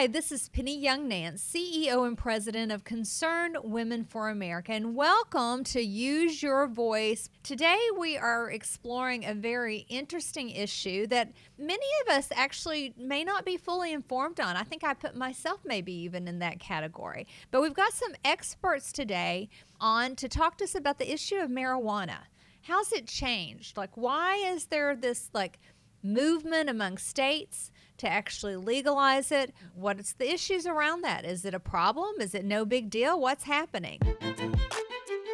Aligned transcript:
Hi, 0.00 0.06
this 0.06 0.32
is 0.32 0.48
Penny 0.48 0.78
Young 0.78 1.08
Nance, 1.08 1.44
CEO 1.44 2.06
and 2.06 2.16
President 2.16 2.72
of 2.72 2.84
Concerned 2.84 3.58
Women 3.62 4.02
for 4.02 4.30
America, 4.30 4.72
and 4.72 4.94
welcome 4.94 5.62
to 5.64 5.82
Use 5.82 6.42
Your 6.42 6.66
Voice. 6.68 7.28
Today, 7.42 7.78
we 7.98 8.16
are 8.16 8.50
exploring 8.50 9.26
a 9.26 9.34
very 9.34 9.84
interesting 9.90 10.48
issue 10.48 11.06
that 11.08 11.32
many 11.58 11.84
of 12.00 12.16
us 12.16 12.28
actually 12.34 12.94
may 12.96 13.24
not 13.24 13.44
be 13.44 13.58
fully 13.58 13.92
informed 13.92 14.40
on. 14.40 14.56
I 14.56 14.62
think 14.62 14.84
I 14.84 14.94
put 14.94 15.14
myself 15.14 15.60
maybe 15.66 15.92
even 15.92 16.28
in 16.28 16.38
that 16.38 16.60
category. 16.60 17.26
But 17.50 17.60
we've 17.60 17.74
got 17.74 17.92
some 17.92 18.14
experts 18.24 18.92
today 18.92 19.50
on 19.82 20.16
to 20.16 20.30
talk 20.30 20.56
to 20.56 20.64
us 20.64 20.74
about 20.74 20.98
the 20.98 21.12
issue 21.12 21.36
of 21.36 21.50
marijuana. 21.50 22.20
How's 22.62 22.90
it 22.90 23.06
changed? 23.06 23.76
Like, 23.76 23.98
why 23.98 24.36
is 24.36 24.64
there 24.64 24.96
this 24.96 25.28
like 25.34 25.58
movement 26.02 26.70
among 26.70 26.96
states? 26.96 27.70
To 28.00 28.08
actually 28.08 28.56
legalize 28.56 29.30
it. 29.30 29.52
What's 29.74 30.14
the 30.14 30.30
issues 30.32 30.66
around 30.66 31.02
that? 31.02 31.26
Is 31.26 31.44
it 31.44 31.52
a 31.52 31.60
problem? 31.60 32.20
Is 32.20 32.34
it 32.34 32.46
no 32.46 32.64
big 32.64 32.88
deal? 32.88 33.20
What's 33.20 33.44
happening? 33.44 34.00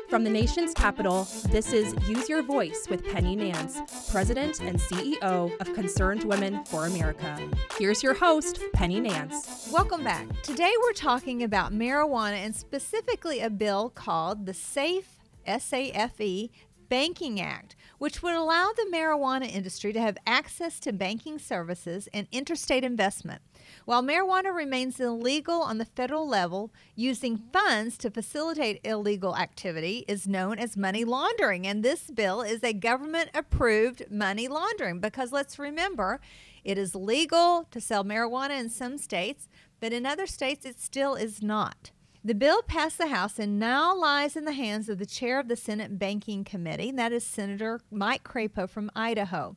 From 0.08 0.24
the 0.24 0.30
nation's 0.30 0.74
capital, 0.74 1.28
this 1.50 1.72
is 1.72 1.94
Use 2.08 2.28
Your 2.28 2.42
Voice 2.42 2.88
with 2.88 3.04
Penny 3.04 3.36
Nance, 3.36 4.10
President 4.10 4.60
and 4.60 4.80
CEO 4.80 5.60
of 5.60 5.74
Concerned 5.74 6.24
Women 6.24 6.64
for 6.64 6.86
America. 6.86 7.38
Here's 7.78 8.02
your 8.02 8.14
host, 8.14 8.60
Penny 8.72 8.98
Nance. 8.98 9.70
Welcome 9.72 10.02
back. 10.02 10.26
Today 10.42 10.72
we're 10.82 10.92
talking 10.92 11.44
about 11.44 11.72
marijuana 11.72 12.36
and 12.36 12.54
specifically 12.54 13.40
a 13.40 13.50
bill 13.50 13.90
called 13.90 14.46
the 14.46 14.54
SAFE, 14.54 15.20
S 15.44 15.72
A 15.72 15.90
F 15.92 16.20
E, 16.20 16.50
Banking 16.88 17.40
Act, 17.40 17.76
which 17.98 18.22
would 18.22 18.34
allow 18.34 18.70
the 18.74 18.88
marijuana 18.92 19.52
industry 19.52 19.92
to 19.92 20.00
have 20.00 20.18
access 20.26 20.78
to 20.80 20.92
banking 20.92 21.38
services 21.38 22.08
and 22.12 22.26
interstate 22.32 22.84
investment. 22.84 23.42
While 23.84 24.02
marijuana 24.02 24.54
remains 24.54 25.00
illegal 25.00 25.62
on 25.62 25.78
the 25.78 25.84
federal 25.84 26.28
level, 26.28 26.72
using 26.94 27.42
funds 27.52 27.98
to 27.98 28.10
facilitate 28.10 28.80
illegal 28.84 29.36
activity 29.36 30.04
is 30.06 30.28
known 30.28 30.58
as 30.58 30.76
money 30.76 31.04
laundering. 31.04 31.66
And 31.66 31.82
this 31.82 32.10
bill 32.10 32.42
is 32.42 32.62
a 32.62 32.72
government 32.72 33.30
approved 33.34 34.10
money 34.10 34.48
laundering 34.48 35.00
because 35.00 35.32
let's 35.32 35.58
remember, 35.58 36.20
it 36.64 36.78
is 36.78 36.94
legal 36.94 37.66
to 37.70 37.80
sell 37.80 38.04
marijuana 38.04 38.58
in 38.58 38.70
some 38.70 38.98
states, 38.98 39.48
but 39.80 39.92
in 39.92 40.06
other 40.06 40.26
states 40.26 40.64
it 40.64 40.80
still 40.80 41.14
is 41.14 41.42
not. 41.42 41.90
The 42.26 42.34
bill 42.34 42.60
passed 42.62 42.98
the 42.98 43.06
House 43.06 43.38
and 43.38 43.56
now 43.56 43.94
lies 43.94 44.34
in 44.34 44.46
the 44.46 44.52
hands 44.52 44.88
of 44.88 44.98
the 44.98 45.06
chair 45.06 45.38
of 45.38 45.46
the 45.46 45.54
Senate 45.54 45.96
Banking 45.96 46.42
Committee, 46.42 46.88
and 46.88 46.98
that 46.98 47.12
is 47.12 47.22
Senator 47.22 47.78
Mike 47.88 48.24
Crapo 48.24 48.68
from 48.68 48.90
Idaho. 48.96 49.54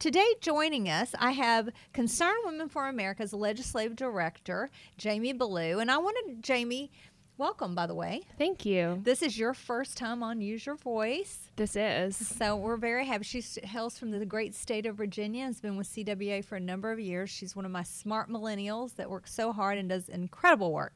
Today, 0.00 0.26
joining 0.40 0.88
us, 0.88 1.14
I 1.20 1.30
have 1.30 1.68
Concerned 1.92 2.40
Women 2.44 2.68
for 2.68 2.88
America's 2.88 3.32
legislative 3.32 3.94
director, 3.94 4.68
Jamie 4.96 5.32
Ballou. 5.32 5.78
And 5.78 5.92
I 5.92 5.98
wanted, 5.98 6.42
Jamie, 6.42 6.90
welcome, 7.36 7.76
by 7.76 7.86
the 7.86 7.94
way. 7.94 8.22
Thank 8.36 8.66
you. 8.66 8.98
This 9.04 9.22
is 9.22 9.38
your 9.38 9.54
first 9.54 9.96
time 9.96 10.24
on 10.24 10.40
Use 10.40 10.66
Your 10.66 10.74
Voice. 10.74 11.52
This 11.54 11.76
is. 11.76 12.16
So 12.16 12.56
we're 12.56 12.78
very 12.78 13.06
happy. 13.06 13.22
She 13.22 13.44
hails 13.62 13.96
from 13.96 14.10
the 14.10 14.26
great 14.26 14.56
state 14.56 14.86
of 14.86 14.96
Virginia, 14.96 15.44
has 15.44 15.60
been 15.60 15.76
with 15.76 15.86
CWA 15.86 16.44
for 16.44 16.56
a 16.56 16.60
number 16.60 16.90
of 16.90 16.98
years. 16.98 17.30
She's 17.30 17.54
one 17.54 17.64
of 17.64 17.70
my 17.70 17.84
smart 17.84 18.28
millennials 18.28 18.96
that 18.96 19.08
works 19.08 19.32
so 19.32 19.52
hard 19.52 19.78
and 19.78 19.88
does 19.88 20.08
incredible 20.08 20.72
work. 20.72 20.94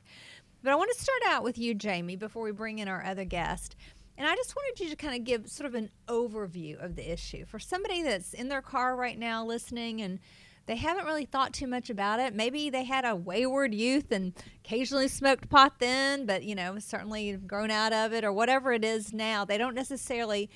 But 0.63 0.73
I 0.73 0.77
want 0.77 0.93
to 0.93 1.03
start 1.03 1.23
out 1.27 1.43
with 1.43 1.59
you, 1.59 1.75
Jamie, 1.75 2.17
before 2.17 2.43
we 2.43 2.53
bring 2.53 2.79
in 2.79 2.89
our 2.89 3.05
other 3.05 3.25
guest. 3.25 3.75
And 4.17 4.27
I 4.27 4.37
just 4.37 4.55
wanted 4.55 4.81
you 4.81 4.91
to 4.91 4.97
kind 4.97 5.17
of 5.17 5.25
give 5.25 5.49
sort 5.49 5.67
of 5.67 5.75
an 5.75 5.91
overview 6.07 6.83
of 6.83 6.95
the 6.95 7.11
issue 7.11 7.45
for 7.45 7.59
somebody 7.59 8.03
that's 8.03 8.35
in 8.35 8.49
their 8.49 8.63
car 8.63 8.95
right 8.95 9.19
now 9.19 9.45
listening 9.45 10.01
and 10.01 10.21
they 10.67 10.77
haven't 10.77 11.07
really 11.07 11.25
thought 11.25 11.53
too 11.53 11.67
much 11.67 11.91
about 11.91 12.21
it. 12.21 12.35
Maybe 12.35 12.71
they 12.71 12.85
had 12.85 13.05
a 13.05 13.17
wayward 13.17 13.75
youth 13.75 14.13
and 14.13 14.33
occasionally 14.65 15.09
smoked 15.09 15.49
pot 15.49 15.81
then, 15.81 16.25
but 16.25 16.45
you 16.45 16.55
know, 16.55 16.79
certainly 16.79 17.33
grown 17.33 17.73
out 17.73 17.93
of 17.93 18.13
it 18.13 18.23
or 18.23 18.33
whatever 18.33 18.73
it 18.73 18.85
is 18.85 19.13
now. 19.13 19.45
They 19.45 19.59
don't 19.59 19.75
necessarily 19.75 20.49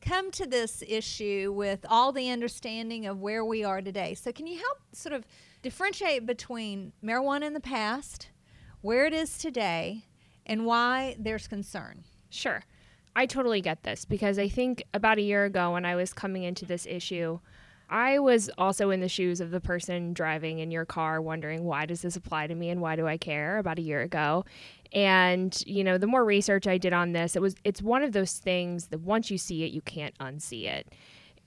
come 0.00 0.32
to 0.32 0.46
this 0.46 0.82
issue 0.88 1.52
with 1.54 1.86
all 1.88 2.10
the 2.10 2.28
understanding 2.28 3.06
of 3.06 3.20
where 3.20 3.44
we 3.44 3.62
are 3.62 3.80
today. 3.80 4.14
So, 4.14 4.32
can 4.32 4.48
you 4.48 4.58
help 4.58 4.78
sort 4.92 5.12
of 5.12 5.24
differentiate 5.62 6.26
between 6.26 6.92
marijuana 7.04 7.42
in 7.42 7.52
the 7.52 7.60
past 7.60 8.30
where 8.82 9.06
it 9.06 9.14
is 9.14 9.38
today, 9.38 10.04
and 10.44 10.66
why 10.66 11.16
there's 11.18 11.48
concern. 11.48 12.04
Sure. 12.28 12.64
I 13.14 13.26
totally 13.26 13.60
get 13.60 13.82
this 13.82 14.04
because 14.04 14.38
I 14.38 14.48
think 14.48 14.82
about 14.94 15.18
a 15.18 15.22
year 15.22 15.44
ago 15.44 15.72
when 15.72 15.84
I 15.84 15.94
was 15.94 16.12
coming 16.12 16.44
into 16.44 16.64
this 16.64 16.86
issue, 16.86 17.38
I 17.88 18.18
was 18.18 18.50
also 18.56 18.88
in 18.88 19.00
the 19.00 19.08
shoes 19.08 19.40
of 19.40 19.50
the 19.50 19.60
person 19.60 20.14
driving 20.14 20.60
in 20.60 20.70
your 20.70 20.86
car 20.86 21.20
wondering 21.20 21.64
why 21.64 21.84
does 21.84 22.00
this 22.00 22.16
apply 22.16 22.46
to 22.46 22.54
me 22.54 22.70
and 22.70 22.80
why 22.80 22.96
do 22.96 23.06
I 23.06 23.18
care 23.18 23.58
about 23.58 23.78
a 23.78 23.82
year 23.82 24.00
ago. 24.00 24.46
And 24.94 25.62
you 25.66 25.84
know, 25.84 25.98
the 25.98 26.06
more 26.06 26.24
research 26.24 26.66
I 26.66 26.78
did 26.78 26.94
on 26.94 27.12
this, 27.12 27.36
it 27.36 27.42
was 27.42 27.54
it's 27.64 27.82
one 27.82 28.02
of 28.02 28.12
those 28.12 28.32
things 28.34 28.86
that 28.86 29.00
once 29.00 29.30
you 29.30 29.36
see 29.36 29.62
it, 29.64 29.72
you 29.72 29.82
can't 29.82 30.16
unsee 30.18 30.64
it. 30.64 30.88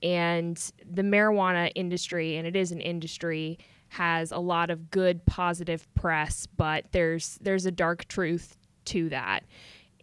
And 0.02 0.56
the 0.88 1.02
marijuana 1.02 1.72
industry, 1.74 2.36
and 2.36 2.46
it 2.46 2.54
is 2.54 2.70
an 2.70 2.80
industry, 2.80 3.58
has 3.88 4.32
a 4.32 4.38
lot 4.38 4.70
of 4.70 4.90
good 4.90 5.24
positive 5.26 5.86
press, 5.94 6.46
but 6.46 6.86
there's 6.92 7.38
there's 7.40 7.66
a 7.66 7.70
dark 7.70 8.06
truth 8.08 8.56
to 8.86 9.08
that. 9.08 9.44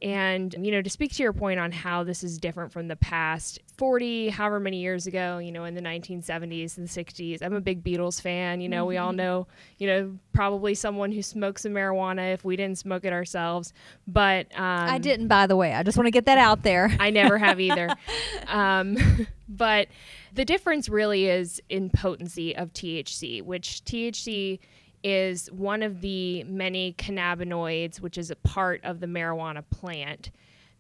And, 0.03 0.53
you 0.59 0.69
know, 0.73 0.81
to 0.81 0.89
speak 0.89 1.13
to 1.13 1.23
your 1.23 1.31
point 1.31 1.61
on 1.61 1.71
how 1.71 2.03
this 2.03 2.25
is 2.25 2.37
different 2.37 2.73
from 2.73 2.89
the 2.89 2.97
past, 2.97 3.59
40, 3.77 4.29
however 4.29 4.59
many 4.59 4.81
years 4.81 5.07
ago, 5.07 5.37
you 5.37 5.53
know, 5.53 5.63
in 5.63 5.75
the 5.75 5.81
1970s 5.81 6.77
and 6.77 6.89
60s, 6.89 7.41
I'm 7.41 7.53
a 7.53 7.61
big 7.61 7.85
Beatles 7.85 8.21
fan. 8.21 8.59
You 8.59 8.67
know, 8.67 8.81
mm-hmm. 8.81 8.89
we 8.89 8.97
all 8.97 9.09
mm-hmm. 9.09 9.17
know, 9.17 9.47
you 9.77 9.87
know, 9.87 10.17
probably 10.33 10.75
someone 10.75 11.13
who 11.13 11.21
smokes 11.21 11.61
some 11.61 11.71
marijuana 11.71 12.33
if 12.33 12.43
we 12.43 12.57
didn't 12.57 12.79
smoke 12.79 13.05
it 13.05 13.13
ourselves. 13.13 13.71
But 14.05 14.47
um, 14.55 14.89
I 14.89 14.97
didn't, 14.97 15.29
by 15.29 15.47
the 15.47 15.55
way. 15.55 15.73
I 15.73 15.83
just 15.83 15.97
want 15.97 16.07
to 16.07 16.11
get 16.11 16.25
that 16.25 16.37
out 16.37 16.63
there. 16.63 16.93
I 16.99 17.09
never 17.09 17.37
have 17.37 17.61
either. 17.61 17.95
um, 18.47 18.97
but 19.47 19.87
the 20.33 20.43
difference 20.43 20.89
really 20.89 21.27
is 21.27 21.61
in 21.69 21.89
potency 21.89 22.53
of 22.57 22.73
THC, 22.73 23.41
which 23.41 23.83
THC 23.85 24.59
is 25.03 25.51
one 25.51 25.83
of 25.83 26.01
the 26.01 26.43
many 26.45 26.93
cannabinoids, 26.93 27.99
which 27.99 28.17
is 28.17 28.31
a 28.31 28.35
part 28.35 28.83
of 28.83 28.99
the 28.99 29.07
marijuana 29.07 29.63
plant. 29.69 30.31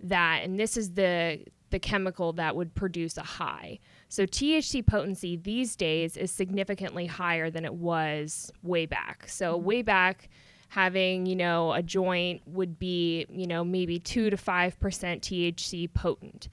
That 0.01 0.41
and 0.43 0.59
this 0.59 0.75
is 0.75 0.93
the 0.93 1.45
the 1.69 1.79
chemical 1.79 2.33
that 2.33 2.55
would 2.55 2.75
produce 2.75 3.17
a 3.17 3.23
high. 3.23 3.79
So 4.07 4.27
THC 4.27 4.85
potency 4.85 5.37
these 5.37 5.75
days 5.75 6.15
is 6.17 6.31
significantly 6.31 7.07
higher 7.07 7.49
than 7.49 7.65
it 7.65 7.73
was 7.73 8.51
way 8.61 8.85
back. 8.85 9.27
So 9.27 9.55
mm-hmm. 9.55 9.65
way 9.65 9.81
back 9.81 10.29
having, 10.69 11.25
you 11.25 11.35
know, 11.35 11.73
a 11.73 11.81
joint 11.81 12.41
would 12.45 12.77
be, 12.77 13.25
you 13.29 13.47
know, 13.47 13.63
maybe 13.63 13.97
2 13.99 14.29
to 14.29 14.37
5% 14.37 14.71
THC 14.79 15.91
potent. 15.93 16.47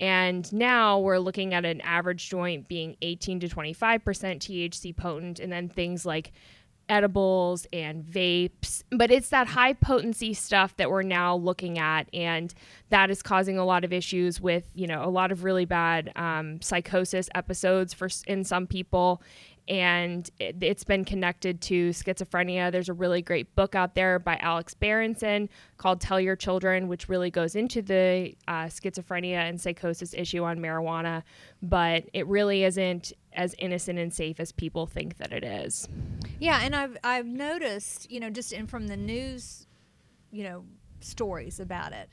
And 0.00 0.50
now 0.52 0.98
we're 0.98 1.18
looking 1.18 1.52
at 1.52 1.64
an 1.64 1.80
average 1.82 2.30
joint 2.30 2.68
being 2.68 2.96
18 3.02 3.40
to 3.40 3.48
25% 3.48 4.00
THC 4.02 4.96
potent, 4.96 5.38
and 5.40 5.52
then 5.52 5.68
things 5.68 6.06
like 6.06 6.32
edibles 6.90 7.66
and 7.72 8.04
vapes. 8.04 8.82
But 8.90 9.10
it's 9.10 9.30
that 9.30 9.46
high 9.46 9.72
potency 9.72 10.34
stuff 10.34 10.76
that 10.76 10.90
we're 10.90 11.02
now 11.02 11.36
looking 11.36 11.78
at, 11.78 12.08
and 12.12 12.52
that 12.90 13.10
is 13.10 13.22
causing 13.22 13.56
a 13.56 13.64
lot 13.64 13.84
of 13.84 13.92
issues 13.92 14.40
with, 14.40 14.64
you 14.74 14.86
know, 14.86 15.02
a 15.04 15.08
lot 15.08 15.32
of 15.32 15.44
really 15.44 15.64
bad 15.64 16.12
um, 16.16 16.60
psychosis 16.60 17.30
episodes 17.34 17.94
for 17.94 18.08
in 18.26 18.44
some 18.44 18.66
people 18.66 19.22
and 19.70 20.30
it, 20.40 20.60
has 20.62 20.82
been 20.82 21.04
connected 21.04 21.60
to 21.60 21.90
schizophrenia. 21.90 22.72
There's 22.72 22.88
a 22.88 22.92
really 22.92 23.22
great 23.22 23.54
book 23.54 23.76
out 23.76 23.94
there 23.94 24.18
by 24.18 24.36
Alex 24.38 24.74
Berenson 24.74 25.48
called 25.76 26.00
Tell 26.00 26.20
Your 26.20 26.34
Children, 26.34 26.88
which 26.88 27.08
really 27.08 27.30
goes 27.30 27.54
into 27.54 27.80
the 27.80 28.34
uh, 28.48 28.64
schizophrenia 28.64 29.48
and 29.48 29.60
psychosis 29.60 30.12
issue 30.12 30.42
on 30.42 30.58
marijuana, 30.58 31.22
but 31.62 32.04
it 32.12 32.26
really 32.26 32.64
isn't 32.64 33.12
as 33.32 33.54
innocent 33.58 33.98
and 33.98 34.12
safe 34.12 34.40
as 34.40 34.52
people 34.52 34.86
think 34.86 35.16
that 35.18 35.32
it 35.32 35.44
is. 35.44 35.88
Yeah, 36.38 36.60
and 36.62 36.74
I've 36.74 36.96
I've 37.04 37.26
noticed, 37.26 38.10
you 38.10 38.20
know, 38.20 38.30
just 38.30 38.52
in 38.52 38.66
from 38.66 38.88
the 38.88 38.96
news, 38.96 39.66
you 40.30 40.44
know, 40.44 40.64
stories 41.00 41.60
about 41.60 41.92
it 41.92 42.10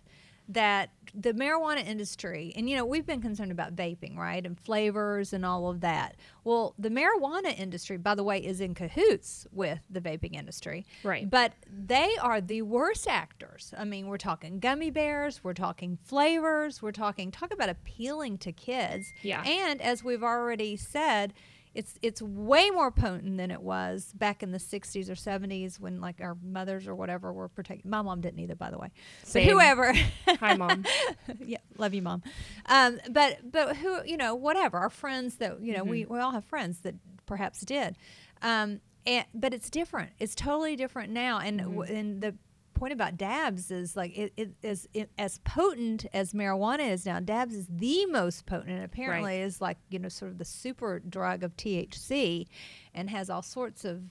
that 0.49 0.91
the 1.13 1.33
marijuana 1.33 1.85
industry, 1.85 2.53
and 2.55 2.69
you 2.69 2.75
know, 2.75 2.85
we've 2.85 3.05
been 3.05 3.21
concerned 3.21 3.51
about 3.51 3.75
vaping, 3.75 4.15
right? 4.17 4.45
And 4.45 4.59
flavors 4.59 5.33
and 5.33 5.45
all 5.45 5.69
of 5.69 5.81
that. 5.81 6.15
Well, 6.43 6.73
the 6.77 6.89
marijuana 6.89 7.57
industry, 7.57 7.97
by 7.97 8.15
the 8.15 8.23
way, 8.23 8.37
is 8.39 8.61
in 8.61 8.73
cahoots 8.73 9.47
with 9.51 9.79
the 9.89 9.99
vaping 9.99 10.35
industry. 10.35 10.85
Right. 11.03 11.29
But 11.29 11.53
they 11.67 12.15
are 12.21 12.39
the 12.39 12.61
worst 12.61 13.07
actors. 13.07 13.73
I 13.77 13.83
mean, 13.83 14.07
we're 14.07 14.17
talking 14.17 14.59
gummy 14.59 14.89
bears, 14.89 15.43
we're 15.43 15.53
talking 15.53 15.97
flavors, 16.03 16.81
we're 16.81 16.91
talking, 16.91 17.31
talk 17.31 17.51
about 17.53 17.69
appealing 17.69 18.37
to 18.39 18.51
kids. 18.51 19.13
Yeah. 19.21 19.43
And 19.43 19.81
as 19.81 20.03
we've 20.03 20.23
already 20.23 20.77
said, 20.77 21.33
it's 21.77 21.93
it's 22.01 22.23
way 22.23 22.71
more 22.71 22.89
potent 22.89 23.37
than 23.37 23.51
it 23.51 23.61
was 23.61 24.11
back 24.15 24.41
in 24.41 24.51
the 24.51 24.57
60s 24.57 25.09
or 25.09 25.13
70s 25.13 25.79
when 25.79 26.01
like 26.01 26.19
our 26.21 26.35
mothers 26.43 26.87
or 26.87 26.95
whatever 26.95 27.31
were 27.31 27.47
protecting 27.47 27.89
my 27.89 28.01
mom 28.01 28.19
didn't 28.19 28.39
either 28.39 28.55
by 28.55 28.71
the 28.71 28.79
way 28.79 28.89
Same. 29.23 29.45
but 29.45 29.51
whoever 29.53 29.93
hi 30.39 30.55
mom 30.55 30.83
yeah 31.39 31.59
love 31.77 31.93
you 31.93 32.01
mom 32.01 32.23
um, 32.65 32.99
but 33.11 33.51
but 33.51 33.77
who 33.77 34.03
you 34.05 34.17
know 34.17 34.33
whatever 34.33 34.79
our 34.79 34.89
friends 34.89 35.35
that 35.35 35.61
you 35.61 35.71
know 35.71 35.81
mm-hmm. 35.81 35.91
we, 35.91 36.05
we 36.05 36.19
all 36.19 36.31
have 36.31 36.45
friends 36.45 36.79
that 36.79 36.95
perhaps 37.27 37.61
did 37.61 37.95
um, 38.41 38.81
and, 39.07 39.25
but 39.33 39.53
it's 39.53 39.69
different. 39.69 40.11
It's 40.19 40.35
totally 40.35 40.75
different 40.75 41.11
now. 41.11 41.39
And 41.39 41.59
Mm-hmm. 41.61 41.75
w 41.75 41.95
and 41.95 42.21
the 42.21 42.35
point 42.77 42.93
about 42.93 43.17
dabs 43.17 43.71
is 43.71 43.95
like 43.95 44.17
it, 44.17 44.33
it 44.37 44.51
is 44.61 44.87
it, 44.93 45.09
as 45.17 45.39
potent 45.39 46.05
as 46.13 46.33
marijuana 46.33 46.91
is 46.91 47.05
now. 47.05 47.19
Dabs 47.19 47.55
is 47.55 47.67
the 47.67 48.05
most 48.07 48.45
potent, 48.45 48.69
and 48.69 48.83
apparently 48.83 49.41
is 49.41 49.59
like 49.59 49.77
you 49.89 49.99
know 49.99 50.09
sort 50.09 50.31
of 50.31 50.37
the 50.37 50.45
super 50.45 50.99
drug 50.99 51.43
of 51.43 51.55
THC, 51.57 52.45
and 52.93 53.09
has 53.09 53.29
all 53.29 53.41
sorts 53.41 53.83
of 53.83 54.03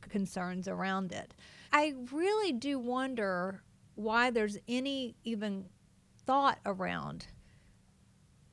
concerns 0.00 0.66
around 0.66 1.12
it. 1.12 1.34
I 1.72 1.94
really 2.12 2.52
do 2.52 2.78
wonder 2.78 3.62
why 3.94 4.30
there's 4.30 4.58
any 4.68 5.16
even 5.24 5.66
thought 6.24 6.58
around 6.64 7.26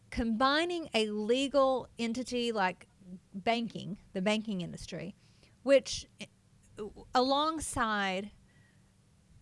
combining 0.10 0.90
a 0.94 1.08
legal 1.08 1.88
entity 1.98 2.52
like 2.52 2.88
banking, 3.34 3.98
the 4.14 4.22
banking 4.22 4.62
industry, 4.62 5.16
which 5.64 6.06
eh, 6.22 6.26
alongside 7.16 8.30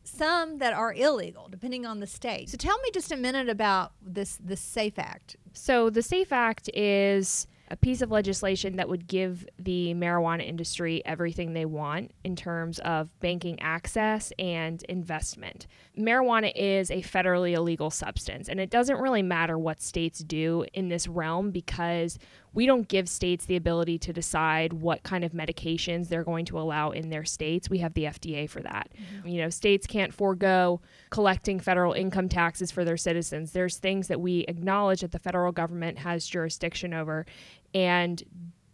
some 0.03 0.57
that 0.57 0.74
are 0.74 0.94
illegal 0.94 1.48
depending 1.50 1.86
on 1.86 2.00
the 2.00 2.07
state. 2.07 2.50
So 2.50 2.57
tell 2.57 2.77
me 2.80 2.89
just 2.94 3.12
a 3.12 3.18
minute 3.18 3.50
about 3.50 3.94
this 4.01 4.38
this 4.44 4.62
SAFE 4.62 5.00
Act. 5.00 5.38
So, 5.53 5.89
the 5.89 6.01
SAFE 6.01 6.31
Act 6.31 6.69
is 6.74 7.45
a 7.71 7.75
piece 7.77 8.01
of 8.01 8.12
legislation 8.12 8.75
that 8.75 8.89
would 8.89 9.07
give 9.07 9.48
the 9.57 9.94
marijuana 9.94 10.45
industry 10.45 11.01
everything 11.06 11.53
they 11.53 11.65
want 11.65 12.12
in 12.24 12.36
terms 12.36 12.80
of 12.80 13.18
banking 13.21 13.59
access 13.62 14.33
and 14.38 14.83
investment. 14.83 15.68
Marijuana 15.98 16.51
is 16.54 16.92
a 16.92 17.01
federally 17.01 17.54
illegal 17.54 17.89
substance, 17.89 18.50
and 18.50 18.59
it 18.59 18.69
doesn't 18.69 19.00
really 19.00 19.21
matter 19.21 19.57
what 19.57 19.81
states 19.81 20.19
do 20.19 20.65
in 20.74 20.89
this 20.89 21.07
realm 21.07 21.51
because 21.51 22.19
we 22.53 22.65
don't 22.65 22.88
give 22.88 23.07
states 23.07 23.45
the 23.45 23.56
ability 23.56 23.98
to 24.00 24.13
decide 24.13 24.74
what 24.74 25.03
kind 25.03 25.24
of 25.24 25.31
medications 25.31 26.09
they're 26.09 26.24
going 26.24 26.45
to 26.45 26.59
allow 26.59 26.92
in 26.92 27.09
their 27.09 27.24
states. 27.24 27.69
We 27.69 27.77
have 27.80 27.94
the 27.94 28.03
FDA 28.03 28.50
for 28.50 28.62
that. 28.62 28.89
Mm-hmm. 28.94 29.27
You 29.27 29.42
know, 29.42 29.50
states 29.50 29.88
can't 29.88 30.13
forego 30.13 30.81
collecting 31.12 31.59
federal 31.59 31.94
income 31.94 32.27
taxes 32.27 32.69
for 32.69 32.83
their 32.83 32.98
citizens. 32.98 33.53
There's 33.53 33.77
things 33.77 34.09
that 34.09 34.19
we 34.19 34.42
acknowledge 34.42 35.01
that 35.01 35.12
the 35.12 35.19
federal 35.19 35.51
government 35.51 36.00
has 36.00 36.27
jurisdiction 36.27 36.94
over, 36.94 37.25
and 37.74 38.21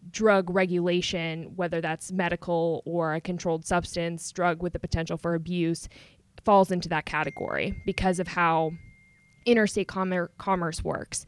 drug 0.09 0.49
regulation, 0.49 1.51
whether 1.55 1.81
that's 1.81 2.11
medical 2.11 2.81
or 2.85 3.13
a 3.13 3.21
controlled 3.21 3.65
substance, 3.65 4.31
drug 4.31 4.63
with 4.63 4.73
the 4.73 4.79
potential 4.79 5.17
for 5.17 5.35
abuse, 5.35 5.87
falls 6.43 6.71
into 6.71 6.89
that 6.89 7.05
category 7.05 7.79
because 7.85 8.19
of 8.19 8.27
how 8.27 8.71
interstate 9.45 9.87
commer- 9.87 10.29
commerce 10.37 10.83
works. 10.83 11.25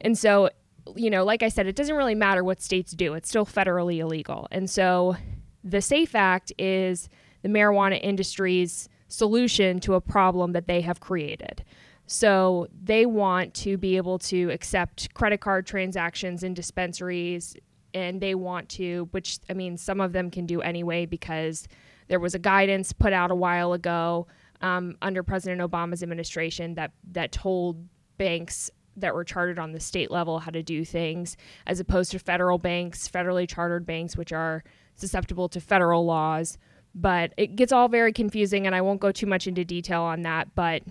And 0.00 0.18
so, 0.18 0.50
you 0.96 1.10
know, 1.10 1.24
like 1.24 1.42
I 1.42 1.48
said, 1.48 1.66
it 1.66 1.76
doesn't 1.76 1.96
really 1.96 2.14
matter 2.14 2.44
what 2.44 2.60
states 2.60 2.92
do, 2.92 3.14
it's 3.14 3.28
still 3.28 3.46
federally 3.46 3.98
illegal. 3.98 4.48
And 4.50 4.68
so, 4.68 5.16
the 5.62 5.80
SAFE 5.80 6.14
Act 6.14 6.52
is 6.58 7.08
the 7.42 7.48
marijuana 7.48 7.98
industry's 8.02 8.88
solution 9.08 9.80
to 9.80 9.94
a 9.94 10.00
problem 10.00 10.52
that 10.52 10.66
they 10.66 10.82
have 10.82 11.00
created. 11.00 11.64
So, 12.06 12.68
they 12.82 13.06
want 13.06 13.54
to 13.54 13.76
be 13.78 13.96
able 13.96 14.18
to 14.20 14.50
accept 14.50 15.12
credit 15.14 15.40
card 15.40 15.66
transactions 15.66 16.42
in 16.42 16.54
dispensaries, 16.54 17.56
and 17.94 18.20
they 18.20 18.34
want 18.34 18.68
to, 18.70 19.08
which 19.12 19.38
I 19.48 19.54
mean, 19.54 19.76
some 19.76 20.00
of 20.00 20.12
them 20.12 20.30
can 20.30 20.46
do 20.46 20.60
anyway 20.60 21.06
because 21.06 21.66
there 22.08 22.20
was 22.20 22.34
a 22.34 22.38
guidance 22.38 22.92
put 22.92 23.12
out 23.12 23.30
a 23.30 23.34
while 23.34 23.72
ago 23.72 24.26
um, 24.60 24.96
under 25.00 25.22
President 25.22 25.60
Obama's 25.60 26.02
administration 26.02 26.74
that 26.74 26.92
that 27.12 27.32
told 27.32 27.88
banks 28.18 28.70
that 28.96 29.14
were 29.14 29.24
chartered 29.24 29.58
on 29.58 29.72
the 29.72 29.80
state 29.80 30.10
level 30.10 30.38
how 30.40 30.50
to 30.50 30.62
do 30.62 30.84
things, 30.84 31.36
as 31.66 31.80
opposed 31.80 32.10
to 32.12 32.18
federal 32.18 32.58
banks, 32.58 33.08
federally 33.08 33.48
chartered 33.48 33.86
banks, 33.86 34.16
which 34.16 34.32
are 34.32 34.62
susceptible 34.96 35.48
to 35.48 35.60
federal 35.60 36.04
laws. 36.04 36.58
But 36.94 37.32
it 37.36 37.56
gets 37.56 37.72
all 37.72 37.88
very 37.88 38.12
confusing, 38.12 38.66
and 38.66 38.74
I 38.74 38.80
won't 38.80 39.00
go 39.00 39.10
too 39.10 39.26
much 39.26 39.46
into 39.46 39.64
detail 39.64 40.02
on 40.02 40.22
that. 40.22 40.54
But 40.54 40.82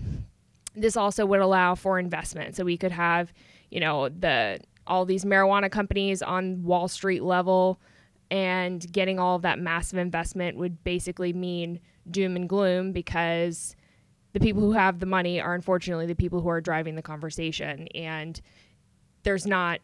this 0.76 0.98
also 0.98 1.26
would 1.26 1.40
allow 1.40 1.76
for 1.76 2.00
investment, 2.00 2.56
so 2.56 2.66
we 2.66 2.78
could 2.78 2.92
have, 2.92 3.32
you 3.70 3.80
know, 3.80 4.10
the 4.10 4.60
all 4.86 5.06
these 5.06 5.24
marijuana 5.24 5.72
companies 5.72 6.22
on 6.22 6.64
Wall 6.64 6.90
Street 6.90 7.24
level 7.24 7.80
and 8.30 8.92
getting 8.92 9.20
all 9.20 9.36
of 9.36 9.44
that 9.44 9.60
massive 9.60 10.00
investment 10.00 10.58
would 10.58 10.84
basically 10.84 11.32
mean 11.32 11.80
doom 12.10 12.36
and 12.36 12.50
gloom 12.50 12.92
because 12.92 13.76
the 14.34 14.40
people 14.40 14.62
who 14.62 14.74
have 14.74 15.00
the 15.00 15.06
money 15.06 15.40
are 15.40 15.54
unfortunately 15.54 16.06
the 16.06 16.16
people 16.16 16.42
who 16.42 16.50
are 16.50 16.62
driving 16.62 16.96
the 16.96 17.02
conversation 17.02 17.88
and 17.90 18.42
there's 19.24 19.46
not 19.46 19.80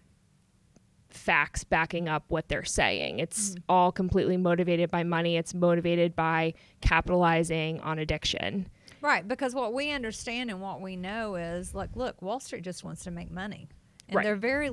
facts 1.10 1.63
backing 1.63 2.07
up 2.07 2.24
what 2.28 2.48
they're 2.50 2.63
saying 2.63 3.18
it's 3.19 3.51
mm. 3.51 3.63
all 3.68 3.92
completely 3.92 4.38
motivated 4.38 4.92
by 4.92 5.04
money 5.04 5.38
it's 5.38 5.56
motivated 5.56 6.16
by 6.16 6.54
capitalizing 6.81 7.80
on 7.81 7.98
addiction 7.98 8.69
Right, 9.01 9.25
because 9.25 9.56
what 9.56 9.74
we 9.74 9.92
understand 9.92 10.50
and 10.50 10.62
what 10.62 10.81
we 10.81 10.96
know 10.96 11.36
is 11.36 11.74
like, 11.74 11.96
look, 11.96 12.22
Wall 12.22 12.40
Street 12.40 12.63
just 12.63 12.84
wants 12.84 13.04
to 13.06 13.12
make 13.12 13.31
money. 13.31 13.69
And 14.07 14.18
Right. 14.18 14.24
there 14.24 14.34
are 14.34 14.38
very 14.38 14.72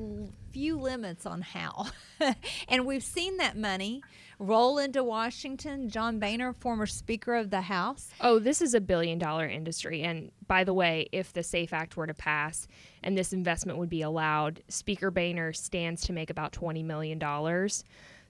few 0.50 0.78
limits 0.78 1.26
on 1.26 1.42
how. 1.42 1.86
and 2.68 2.86
we've 2.86 3.04
seen 3.04 3.36
that 3.36 3.56
money 3.56 4.02
roll 4.38 4.78
into 4.78 5.02
Washington. 5.02 5.88
John 5.88 6.18
Boehner, 6.18 6.52
former 6.52 6.86
Speaker 6.86 7.34
of 7.34 7.50
the 7.50 7.62
House, 7.62 8.08
Oh, 8.20 8.38
this 8.38 8.60
is 8.60 8.74
a 8.74 8.80
billion 8.80 9.18
dollar 9.18 9.48
industry. 9.48 10.02
And 10.02 10.30
by 10.46 10.64
the 10.64 10.74
way, 10.74 11.08
if 11.12 11.32
the 11.32 11.42
SAFE 11.42 11.72
Act 11.72 11.96
were 11.96 12.06
to 12.06 12.14
pass 12.14 12.66
and 13.02 13.16
this 13.16 13.32
investment 13.32 13.78
would 13.78 13.88
be 13.90 14.02
allowed, 14.02 14.62
Speaker 14.68 15.10
Boehner 15.10 15.52
stands 15.52 16.02
to 16.02 16.12
make 16.12 16.30
about 16.30 16.52
$20 16.52 16.84
million. 16.84 17.20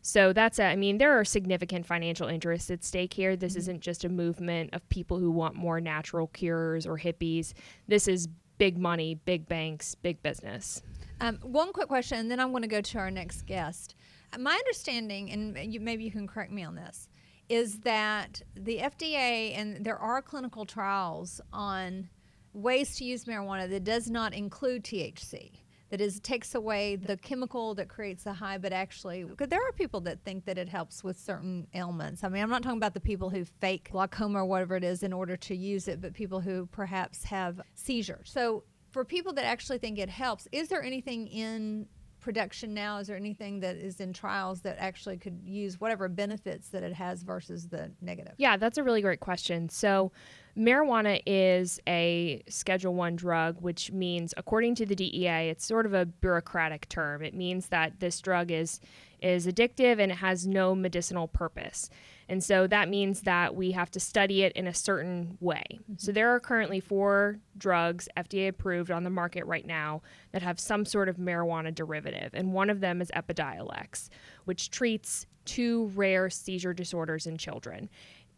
So 0.03 0.32
that's, 0.32 0.61
a, 0.61 0.64
I 0.67 0.76
mean, 0.76 0.99
there 0.99 1.19
are 1.19 1.25
significant 1.25 1.85
financial 1.85 2.29
interests 2.29 2.70
at 2.70 2.85
stake 2.85 3.12
here. 3.12 3.35
This 3.35 3.56
isn't 3.56 3.81
just 3.81 4.05
a 4.05 4.08
movement 4.08 4.70
of 4.73 4.88
people 4.88 5.19
who 5.19 5.32
want 5.32 5.56
more 5.56 5.81
natural 5.81 6.29
cures 6.29 6.87
or 6.87 6.97
hippies. 6.99 7.55
This 7.88 8.06
is 8.06 8.29
big 8.58 8.79
money, 8.79 9.17
big 9.17 9.49
banks, 9.49 9.97
big 9.97 10.23
business. 10.23 10.81
Um, 11.20 11.38
one 11.43 11.73
quick 11.73 11.88
question, 11.88 12.19
and 12.19 12.31
then 12.31 12.38
I'm 12.38 12.50
going 12.50 12.62
to 12.62 12.69
go 12.69 12.81
to 12.81 12.99
our 12.99 13.11
next 13.11 13.47
guest. 13.47 13.97
My 14.38 14.55
understanding, 14.55 15.31
and 15.31 15.73
you, 15.73 15.81
maybe 15.81 16.05
you 16.05 16.11
can 16.11 16.26
correct 16.26 16.52
me 16.52 16.64
on 16.64 16.75
this, 16.75 17.08
is 17.49 17.81
that 17.81 18.43
the 18.55 18.78
FDA 18.78 19.56
and 19.56 19.84
there 19.84 19.99
are 19.99 20.20
clinical 20.20 20.64
trials 20.67 21.40
on 21.52 22.08
ways 22.52 22.96
to 22.96 23.05
use 23.05 23.25
marijuana 23.25 23.69
that 23.70 23.84
does 23.84 24.11
not 24.11 24.34
include 24.34 24.82
THC. 24.84 25.52
That 25.90 26.00
is 26.00 26.19
takes 26.19 26.56
away 26.56 26.96
the 26.96 27.17
chemical 27.17 27.76
that 27.76 27.88
creates 27.88 28.25
the 28.25 28.32
high, 28.32 28.58
but 28.58 28.73
actually, 28.73 29.25
there 29.38 29.61
are 29.61 29.73
people 29.73 30.00
that 30.00 30.25
think 30.25 30.44
that 30.46 30.58
it 30.58 30.69
helps 30.69 31.05
with 31.05 31.17
certain 31.17 31.69
ailments. 31.75 32.25
I 32.25 32.29
mean, 32.29 32.43
I'm 32.43 32.50
not 32.50 32.64
talking 32.64 32.79
about 32.79 32.94
the 32.94 33.00
people 33.00 33.31
who 33.31 33.44
fake 33.44 33.90
glaucoma 33.93 34.40
or 34.40 34.46
whatever 34.46 34.75
it 34.75 34.82
is 34.82 35.05
in 35.05 35.12
order 35.12 35.37
to 35.37 35.55
use 35.55 35.87
it, 35.87 36.00
but 36.00 36.12
people 36.12 36.41
who 36.41 36.67
perhaps 36.72 37.22
have 37.22 37.60
seizures. 37.74 38.29
So 38.32 38.65
for 38.91 39.05
people 39.05 39.32
that 39.34 39.44
actually 39.44 39.79
think 39.79 40.00
it 40.00 40.08
helps, 40.08 40.48
is 40.50 40.67
there 40.67 40.82
anything 40.82 41.29
in 41.29 41.86
production 42.26 42.74
now? 42.74 42.98
Is 42.98 43.06
there 43.06 43.16
anything 43.16 43.60
that 43.60 43.76
is 43.76 44.00
in 44.00 44.12
trials 44.12 44.62
that 44.62 44.78
actually 44.80 45.16
could 45.16 45.38
use 45.44 45.80
whatever 45.80 46.08
benefits 46.08 46.70
that 46.70 46.82
it 46.82 46.92
has 46.92 47.22
versus 47.22 47.68
the 47.68 47.92
negative? 48.00 48.32
Yeah, 48.36 48.56
that's 48.56 48.78
a 48.78 48.82
really 48.82 49.00
great 49.00 49.20
question. 49.20 49.68
So, 49.68 50.10
marijuana 50.58 51.22
is 51.24 51.78
a 51.86 52.42
Schedule 52.48 52.94
One 52.94 53.14
drug, 53.14 53.60
which 53.60 53.92
means, 53.92 54.34
according 54.36 54.74
to 54.74 54.86
the 54.86 54.96
DEA, 54.96 55.50
it's 55.50 55.64
sort 55.64 55.86
of 55.86 55.94
a 55.94 56.04
bureaucratic 56.04 56.88
term. 56.88 57.22
It 57.22 57.32
means 57.32 57.68
that 57.68 58.00
this 58.00 58.20
drug 58.20 58.50
is 58.50 58.80
is 59.22 59.46
addictive 59.46 60.00
and 60.00 60.10
it 60.10 60.16
has 60.16 60.48
no 60.48 60.74
medicinal 60.74 61.28
purpose. 61.28 61.90
And 62.28 62.42
so 62.42 62.66
that 62.66 62.88
means 62.88 63.22
that 63.22 63.54
we 63.54 63.72
have 63.72 63.90
to 63.92 64.00
study 64.00 64.42
it 64.42 64.52
in 64.52 64.66
a 64.66 64.74
certain 64.74 65.38
way. 65.40 65.64
Mm-hmm. 65.70 65.94
So 65.98 66.12
there 66.12 66.34
are 66.34 66.40
currently 66.40 66.80
four 66.80 67.38
drugs 67.56 68.08
FDA 68.16 68.48
approved 68.48 68.90
on 68.90 69.04
the 69.04 69.10
market 69.10 69.46
right 69.46 69.66
now 69.66 70.02
that 70.32 70.42
have 70.42 70.58
some 70.58 70.84
sort 70.84 71.08
of 71.08 71.16
marijuana 71.16 71.74
derivative. 71.74 72.30
And 72.34 72.52
one 72.52 72.70
of 72.70 72.80
them 72.80 73.00
is 73.00 73.10
Epidiolex, 73.14 74.08
which 74.44 74.70
treats 74.70 75.26
two 75.44 75.86
rare 75.94 76.28
seizure 76.28 76.74
disorders 76.74 77.26
in 77.26 77.38
children. 77.38 77.88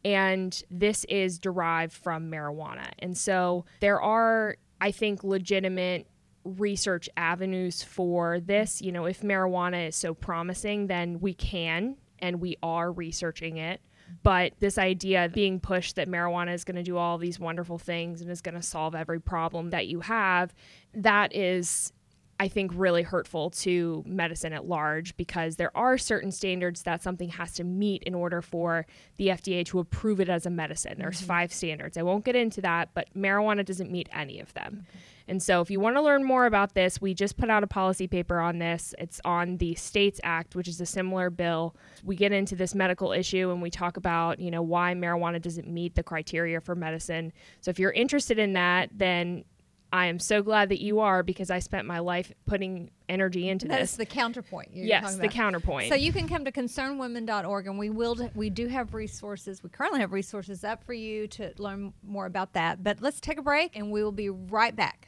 And 0.04 0.62
this 0.70 1.04
is 1.04 1.38
derived 1.38 1.92
from 1.92 2.30
marijuana. 2.30 2.90
And 2.98 3.16
so 3.16 3.64
there 3.80 4.00
are, 4.00 4.56
I 4.80 4.90
think, 4.90 5.24
legitimate 5.24 6.06
research 6.44 7.08
avenues 7.16 7.82
for 7.82 8.38
this. 8.40 8.80
You 8.80 8.92
know, 8.92 9.06
if 9.06 9.22
marijuana 9.22 9.88
is 9.88 9.96
so 9.96 10.14
promising, 10.14 10.86
then 10.86 11.20
we 11.20 11.34
can 11.34 11.96
and 12.20 12.40
we 12.40 12.56
are 12.62 12.92
researching 12.92 13.56
it. 13.56 13.80
But 14.22 14.54
this 14.58 14.78
idea 14.78 15.28
being 15.32 15.60
pushed 15.60 15.96
that 15.96 16.08
marijuana 16.08 16.54
is 16.54 16.64
going 16.64 16.76
to 16.76 16.82
do 16.82 16.96
all 16.96 17.18
these 17.18 17.38
wonderful 17.38 17.78
things 17.78 18.22
and 18.22 18.30
is 18.30 18.40
going 18.40 18.54
to 18.54 18.62
solve 18.62 18.94
every 18.94 19.20
problem 19.20 19.70
that 19.70 19.86
you 19.86 20.00
have, 20.00 20.54
that 20.94 21.34
is 21.34 21.92
I 22.40 22.46
think, 22.46 22.70
really 22.74 23.02
hurtful 23.02 23.50
to 23.50 24.04
medicine 24.06 24.52
at 24.52 24.64
large 24.64 25.16
because 25.16 25.56
there 25.56 25.76
are 25.76 25.98
certain 25.98 26.30
standards 26.30 26.82
that 26.82 27.02
something 27.02 27.30
has 27.30 27.54
to 27.54 27.64
meet 27.64 28.04
in 28.04 28.14
order 28.14 28.42
for 28.42 28.86
the 29.16 29.28
FDA 29.28 29.64
to 29.66 29.80
approve 29.80 30.20
it 30.20 30.28
as 30.28 30.46
a 30.46 30.50
medicine. 30.50 30.94
There's 30.98 31.18
mm-hmm. 31.18 31.26
five 31.26 31.52
standards. 31.52 31.98
I 31.98 32.02
won't 32.02 32.24
get 32.24 32.36
into 32.36 32.60
that, 32.60 32.90
but 32.94 33.08
marijuana 33.16 33.64
doesn't 33.64 33.90
meet 33.90 34.08
any 34.12 34.38
of 34.38 34.54
them. 34.54 34.84
Okay. 34.84 34.98
And 35.28 35.42
so, 35.42 35.60
if 35.60 35.70
you 35.70 35.78
want 35.78 35.96
to 35.96 36.02
learn 36.02 36.24
more 36.24 36.46
about 36.46 36.74
this, 36.74 37.00
we 37.00 37.12
just 37.12 37.36
put 37.36 37.50
out 37.50 37.62
a 37.62 37.66
policy 37.66 38.08
paper 38.08 38.40
on 38.40 38.58
this. 38.58 38.94
It's 38.98 39.20
on 39.24 39.58
the 39.58 39.74
States 39.74 40.20
Act, 40.24 40.56
which 40.56 40.68
is 40.68 40.80
a 40.80 40.86
similar 40.86 41.28
bill. 41.28 41.76
We 42.02 42.16
get 42.16 42.32
into 42.32 42.56
this 42.56 42.74
medical 42.74 43.12
issue 43.12 43.50
and 43.50 43.60
we 43.60 43.70
talk 43.70 43.98
about, 43.98 44.40
you 44.40 44.50
know, 44.50 44.62
why 44.62 44.94
marijuana 44.94 45.40
doesn't 45.40 45.68
meet 45.68 45.94
the 45.94 46.02
criteria 46.02 46.60
for 46.60 46.74
medicine. 46.74 47.32
So, 47.60 47.70
if 47.70 47.78
you're 47.78 47.92
interested 47.92 48.38
in 48.38 48.54
that, 48.54 48.88
then 48.92 49.44
I 49.92 50.06
am 50.06 50.18
so 50.18 50.42
glad 50.42 50.68
that 50.68 50.82
you 50.82 51.00
are 51.00 51.22
because 51.22 51.50
I 51.50 51.60
spent 51.60 51.86
my 51.86 51.98
life 51.98 52.30
putting 52.46 52.90
energy 53.08 53.48
into 53.48 53.66
That's 53.66 53.80
this. 53.80 53.90
That's 53.96 54.08
the 54.08 54.14
counterpoint. 54.14 54.70
yes, 54.72 55.16
the 55.16 55.28
counterpoint. 55.28 55.88
So 55.88 55.94
you 55.94 56.12
can 56.12 56.28
come 56.28 56.44
to 56.44 56.52
concernedwomen.org 56.52 57.66
and 57.66 57.78
we 57.78 57.88
will 57.88 58.30
we 58.34 58.50
do 58.50 58.66
have 58.66 58.92
resources. 58.92 59.62
We 59.62 59.70
currently 59.70 60.00
have 60.00 60.12
resources 60.12 60.62
up 60.62 60.84
for 60.84 60.92
you 60.92 61.26
to 61.28 61.52
learn 61.56 61.94
more 62.02 62.26
about 62.26 62.52
that. 62.52 62.82
But 62.82 63.00
let's 63.00 63.20
take 63.20 63.38
a 63.38 63.42
break 63.42 63.76
and 63.76 63.90
we 63.90 64.02
will 64.02 64.12
be 64.12 64.28
right 64.28 64.76
back. 64.76 65.07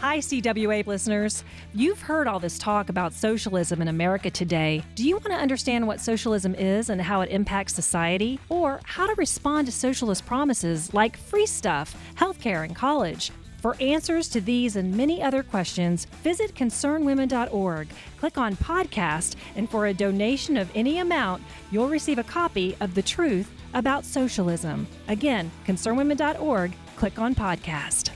Hi, 0.00 0.16
CWA 0.16 0.86
listeners. 0.86 1.44
You've 1.74 2.00
heard 2.00 2.26
all 2.26 2.40
this 2.40 2.58
talk 2.58 2.88
about 2.88 3.12
socialism 3.12 3.82
in 3.82 3.88
America 3.88 4.30
today. 4.30 4.82
Do 4.94 5.06
you 5.06 5.16
want 5.16 5.26
to 5.26 5.34
understand 5.34 5.86
what 5.86 6.00
socialism 6.00 6.54
is 6.54 6.88
and 6.88 7.02
how 7.02 7.20
it 7.20 7.28
impacts 7.28 7.74
society? 7.74 8.40
Or 8.48 8.80
how 8.84 9.06
to 9.06 9.14
respond 9.16 9.66
to 9.66 9.72
socialist 9.72 10.24
promises 10.24 10.94
like 10.94 11.18
free 11.18 11.44
stuff, 11.44 11.94
healthcare, 12.14 12.64
and 12.64 12.74
college? 12.74 13.30
For 13.60 13.76
answers 13.78 14.28
to 14.30 14.40
these 14.40 14.76
and 14.76 14.96
many 14.96 15.22
other 15.22 15.42
questions, 15.42 16.06
visit 16.22 16.54
concernedwomen.org, 16.54 17.88
click 18.16 18.38
on 18.38 18.56
podcast, 18.56 19.36
and 19.54 19.68
for 19.68 19.86
a 19.86 19.92
donation 19.92 20.56
of 20.56 20.70
any 20.74 21.00
amount, 21.00 21.42
you'll 21.70 21.90
receive 21.90 22.18
a 22.18 22.24
copy 22.24 22.74
of 22.80 22.94
The 22.94 23.02
Truth 23.02 23.50
About 23.74 24.06
Socialism. 24.06 24.86
Again, 25.08 25.50
concernedwomen.org, 25.66 26.72
click 26.96 27.18
on 27.18 27.34
podcast. 27.34 28.12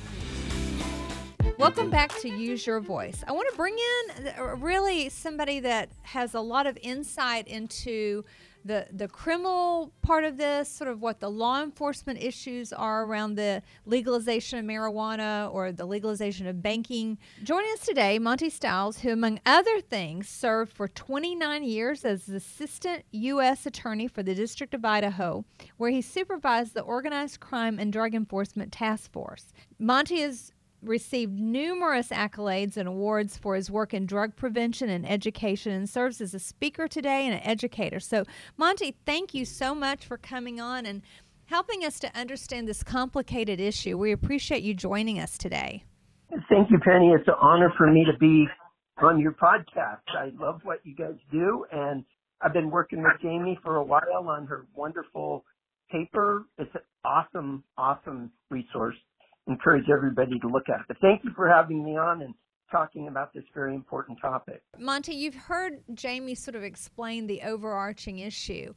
Welcome 1.58 1.88
back 1.88 2.18
to 2.20 2.28
Use 2.28 2.66
Your 2.66 2.80
Voice. 2.80 3.22
I 3.28 3.32
want 3.32 3.48
to 3.48 3.56
bring 3.56 3.76
in 3.78 4.28
uh, 4.28 4.56
really 4.56 5.08
somebody 5.08 5.60
that 5.60 5.88
has 6.02 6.34
a 6.34 6.40
lot 6.40 6.66
of 6.66 6.76
insight 6.82 7.46
into 7.46 8.24
the 8.64 8.88
the 8.90 9.06
criminal 9.06 9.92
part 10.02 10.24
of 10.24 10.36
this, 10.36 10.68
sort 10.68 10.90
of 10.90 11.00
what 11.00 11.20
the 11.20 11.30
law 11.30 11.62
enforcement 11.62 12.20
issues 12.20 12.72
are 12.72 13.04
around 13.04 13.36
the 13.36 13.62
legalization 13.86 14.58
of 14.58 14.64
marijuana 14.64 15.52
or 15.52 15.70
the 15.70 15.84
legalization 15.84 16.46
of 16.48 16.60
banking. 16.60 17.18
Joining 17.44 17.70
us 17.72 17.86
today, 17.86 18.18
Monty 18.18 18.50
Stiles, 18.50 18.98
who 18.98 19.10
among 19.10 19.38
other 19.46 19.80
things 19.80 20.28
served 20.28 20.72
for 20.72 20.88
29 20.88 21.62
years 21.62 22.04
as 22.04 22.28
assistant 22.28 23.04
U.S. 23.12 23.64
attorney 23.64 24.08
for 24.08 24.22
the 24.22 24.34
District 24.34 24.74
of 24.74 24.84
Idaho, 24.84 25.44
where 25.76 25.90
he 25.90 26.02
supervised 26.02 26.74
the 26.74 26.80
Organized 26.80 27.38
Crime 27.38 27.78
and 27.78 27.92
Drug 27.92 28.14
Enforcement 28.14 28.72
Task 28.72 29.12
Force. 29.12 29.52
Monty 29.78 30.20
is 30.20 30.52
received 30.86 31.38
numerous 31.38 32.08
accolades 32.08 32.76
and 32.76 32.88
awards 32.88 33.36
for 33.36 33.54
his 33.54 33.70
work 33.70 33.94
in 33.94 34.06
drug 34.06 34.36
prevention 34.36 34.88
and 34.88 35.08
education 35.08 35.72
and 35.72 35.88
serves 35.88 36.20
as 36.20 36.34
a 36.34 36.38
speaker 36.38 36.88
today 36.88 37.26
and 37.26 37.34
an 37.34 37.42
educator. 37.42 38.00
So, 38.00 38.24
Monty, 38.56 38.96
thank 39.04 39.34
you 39.34 39.44
so 39.44 39.74
much 39.74 40.04
for 40.04 40.16
coming 40.16 40.60
on 40.60 40.86
and 40.86 41.02
helping 41.46 41.84
us 41.84 41.98
to 42.00 42.18
understand 42.18 42.68
this 42.68 42.82
complicated 42.82 43.60
issue. 43.60 43.98
We 43.98 44.12
appreciate 44.12 44.62
you 44.62 44.74
joining 44.74 45.18
us 45.18 45.36
today. 45.36 45.84
Thank 46.48 46.70
you, 46.70 46.78
Penny. 46.78 47.10
It's 47.10 47.28
an 47.28 47.34
honor 47.40 47.72
for 47.76 47.90
me 47.90 48.04
to 48.04 48.18
be 48.18 48.46
on 49.02 49.20
your 49.20 49.32
podcast. 49.32 50.02
I 50.18 50.30
love 50.38 50.60
what 50.64 50.80
you 50.84 50.94
guys 50.94 51.16
do, 51.30 51.64
and 51.70 52.04
I've 52.40 52.52
been 52.52 52.70
working 52.70 53.02
with 53.02 53.12
Jamie 53.22 53.58
for 53.62 53.76
a 53.76 53.84
while 53.84 54.28
on 54.28 54.46
her 54.46 54.66
wonderful 54.74 55.44
paper. 55.90 56.46
It's 56.58 56.74
an 56.74 56.80
awesome, 57.04 57.64
awesome 57.76 58.30
resource 58.50 58.96
encourage 59.48 59.86
everybody 59.90 60.38
to 60.40 60.48
look 60.48 60.68
at 60.68 60.80
it. 60.80 60.86
But 60.88 60.98
thank 61.00 61.24
you 61.24 61.30
for 61.36 61.48
having 61.48 61.84
me 61.84 61.96
on 61.96 62.22
and 62.22 62.34
talking 62.70 63.08
about 63.08 63.32
this 63.32 63.44
very 63.54 63.74
important 63.74 64.18
topic. 64.20 64.62
Monty, 64.78 65.14
you've 65.14 65.34
heard 65.34 65.80
Jamie 65.92 66.34
sort 66.34 66.54
of 66.54 66.62
explain 66.62 67.26
the 67.26 67.42
overarching 67.42 68.18
issue. 68.18 68.74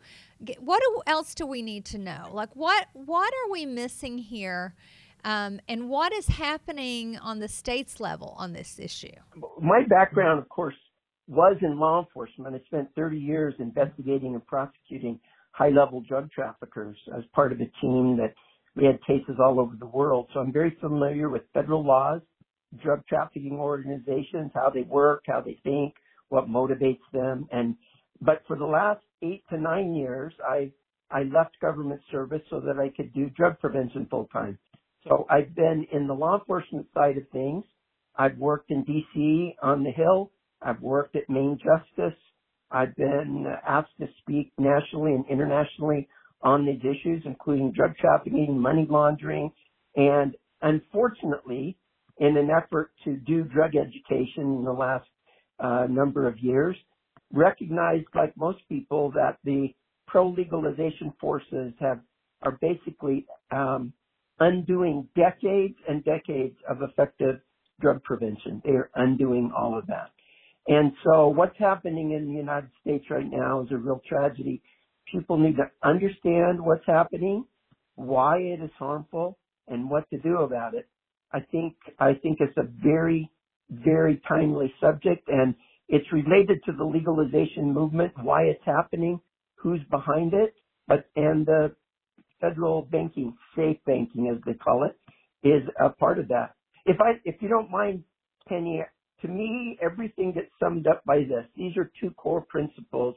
What 0.60 0.84
else 1.08 1.34
do 1.34 1.48
we 1.48 1.62
need 1.62 1.86
to 1.86 1.98
know? 1.98 2.30
Like 2.32 2.56
what 2.56 2.88
what 2.94 3.34
are 3.34 3.52
we 3.52 3.66
missing 3.66 4.18
here? 4.18 4.76
Um, 5.24 5.60
and 5.68 5.90
what 5.90 6.14
is 6.14 6.28
happening 6.28 7.18
on 7.18 7.40
the 7.40 7.48
state's 7.48 8.00
level 8.00 8.36
on 8.38 8.54
this 8.54 8.80
issue? 8.80 9.16
My 9.60 9.82
background, 9.90 10.40
of 10.40 10.48
course, 10.48 10.76
was 11.28 11.58
in 11.62 11.80
law 11.80 12.00
enforcement. 12.00 12.56
I 12.56 12.60
spent 12.68 12.90
30 12.96 13.18
years 13.18 13.56
investigating 13.60 14.36
and 14.36 14.46
prosecuting 14.46 15.20
high 15.52 15.70
level 15.70 16.02
drug 16.08 16.32
traffickers 16.32 16.98
as 17.18 17.24
part 17.34 17.52
of 17.52 17.60
a 17.60 17.70
team 17.82 18.16
that 18.18 18.34
we 18.78 18.86
had 18.86 19.00
cases 19.08 19.38
all 19.40 19.62
over 19.62 19.76
the 19.80 19.88
world. 19.88 20.30
So 20.34 20.42
I'm 20.42 20.54
very 20.54 20.78
familiar 20.82 21.30
with 21.30 21.44
federal 21.54 21.86
laws, 21.86 22.22
drug 22.84 23.06
trafficking 23.08 23.60
organizations, 23.60 24.52
how 24.56 24.72
they 24.74 24.84
work, 24.84 25.26
how 25.28 25.42
they 25.42 25.60
think, 25.64 25.96
what 26.30 26.50
motivates 26.50 27.02
them. 27.14 27.48
And, 27.52 27.76
but 28.22 28.44
for 28.48 28.58
the 28.58 28.66
last 28.66 29.02
eight 29.24 29.44
to 29.52 29.60
nine 29.62 29.96
years, 29.96 30.34
I, 30.50 30.72
I 31.12 31.24
left 31.24 31.60
government 31.62 32.02
service 32.12 32.44
so 32.52 32.62
that 32.62 32.80
I 32.80 32.90
could 32.98 33.14
do 33.14 33.30
drug 33.32 33.60
prevention 33.60 34.08
full 34.12 34.30
time. 34.34 34.60
So 35.08 35.28
I've 35.32 35.56
been 35.56 35.88
in 35.94 36.08
the 36.08 36.16
law 36.16 36.40
enforcement 36.40 36.88
side 36.96 37.18
of 37.18 37.30
things. 37.34 37.66
I've 38.18 38.38
worked 38.38 38.72
in 38.72 38.86
DC 38.86 39.56
on 39.64 39.84
the 39.84 39.92
Hill. 39.92 40.32
I've 40.62 40.82
worked 40.82 41.18
at 41.18 41.30
Main 41.30 41.60
Justice. 41.60 42.18
I've 42.72 42.96
been 42.98 43.48
asked 43.68 43.98
to 44.02 44.08
speak 44.22 44.54
nationally 44.60 45.14
and 45.14 45.26
internationally 45.30 46.10
on 46.41 46.65
these 46.65 46.82
issues, 46.82 47.24
including 47.25 47.72
drug 47.72 47.96
trafficking, 47.98 48.60
money 48.60 48.88
laundering, 48.89 49.51
and 49.96 50.36
unfortunately, 50.62 51.77
in 52.20 52.38
an 52.38 52.50
effort 52.50 52.91
to 53.03 53.15
do 53.17 53.44
drug 53.44 53.72
education 53.75 54.44
in 54.44 54.63
the 54.63 54.72
last 54.72 55.08
uh, 55.60 55.88
number 55.89 56.27
of 56.27 56.39
years, 56.39 56.75
recognized, 57.32 58.06
like 58.15 58.36
most 58.38 58.60
people, 58.70 59.12
that 59.12 59.38
the 59.44 59.70
pro-legalization 60.08 61.13
forces 61.20 61.74
have 61.79 62.00
are 62.44 62.58
basically 62.62 63.25
um, 63.51 63.91
undoing 64.39 65.08
decades 65.15 65.75
and 65.89 66.03
decades 66.06 66.56
of 66.70 66.82
effective 66.84 67.39
drug 67.82 68.01
prevention. 68.03 68.62
They 68.63 68.72
are 68.72 68.91
undoing 68.96 69.51
all 69.58 69.77
of 69.77 69.88
that. 69.88 70.12
And 70.67 70.91
so 71.03 71.29
what's 71.29 71.58
happening 71.58 72.12
in 72.12 72.27
the 72.27 72.34
United 72.34 72.70
States 72.82 73.06
right 73.10 73.29
now 73.29 73.62
is 73.62 73.72
a 73.72 73.77
real 73.77 74.01
tragedy 74.08 74.62
people 75.12 75.38
need 75.38 75.58
to 75.58 75.70
understand 75.84 76.62
what's 76.62 76.86
happening, 76.86 77.46
why 77.96 78.38
it 78.40 78.62
is 78.62 78.72
harmful, 78.78 79.38
and 79.68 79.90
what 79.90 80.10
to 80.12 80.20
do 80.20 80.38
about 80.40 80.74
it. 80.76 80.88
I 81.34 81.42
think 81.52 81.76
I 82.00 82.14
think 82.14 82.40
it's 82.42 82.58
a 82.58 82.68
very 82.84 83.32
very 83.70 84.22
timely 84.28 84.74
subject, 84.82 85.28
and 85.28 85.56
it's 85.90 86.06
related 86.14 86.64
to 86.66 86.72
the 86.74 86.84
legalization 86.86 87.74
movement, 87.74 88.14
why 88.22 88.44
it's 88.44 88.64
happening, 88.66 89.20
who's 89.56 89.82
behind 89.92 90.34
it, 90.34 90.56
but 90.88 91.06
and 91.16 91.46
the 91.46 91.76
federal 92.40 92.84
banking, 92.84 93.36
safe 93.56 93.78
banking 93.86 94.30
as 94.36 94.42
they 94.46 94.54
call 94.54 94.86
it, 94.86 94.98
is 95.48 95.64
a 95.84 95.90
part 95.90 96.20
of 96.20 96.28
that. 96.30 96.56
If 96.86 96.98
I 97.02 97.14
if 97.26 97.36
you 97.42 97.50
don't 97.50 97.72
mind, 97.72 98.04
Penny, 98.48 98.84
to 99.22 99.28
me 99.28 99.78
everything 99.82 100.34
gets 100.34 100.52
summed 100.62 100.88
up 100.88 101.04
by 101.06 101.20
this. 101.20 101.46
These 101.56 101.78
are 101.78 101.92
two 102.02 102.12
core 102.12 102.46
principles 102.50 103.16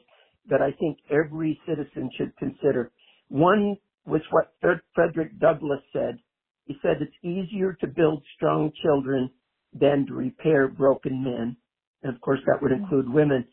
that 0.49 0.61
I 0.61 0.71
think 0.79 0.97
every 1.09 1.59
citizen 1.67 2.09
should 2.17 2.35
consider. 2.37 2.91
One 3.29 3.77
was 4.05 4.21
what 4.31 4.53
Frederick 4.93 5.39
Douglass 5.39 5.81
said. 5.93 6.19
He 6.65 6.75
said 6.81 6.97
it's 7.01 7.11
easier 7.23 7.73
to 7.81 7.87
build 7.87 8.23
strong 8.35 8.71
children 8.83 9.29
than 9.73 10.05
to 10.07 10.13
repair 10.13 10.67
broken 10.67 11.23
men. 11.23 11.55
And 12.03 12.13
of 12.13 12.21
course 12.21 12.39
that 12.45 12.61
would 12.61 12.71
include 12.71 13.11
women. 13.11 13.45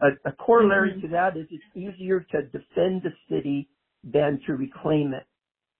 A, 0.00 0.28
a 0.28 0.32
corollary 0.32 0.92
mm-hmm. 0.92 1.00
to 1.02 1.08
that 1.08 1.36
is 1.36 1.46
it's 1.50 1.64
easier 1.74 2.20
to 2.30 2.42
defend 2.42 3.02
the 3.02 3.12
city 3.28 3.68
than 4.02 4.40
to 4.46 4.54
reclaim 4.54 5.14
it. 5.14 5.26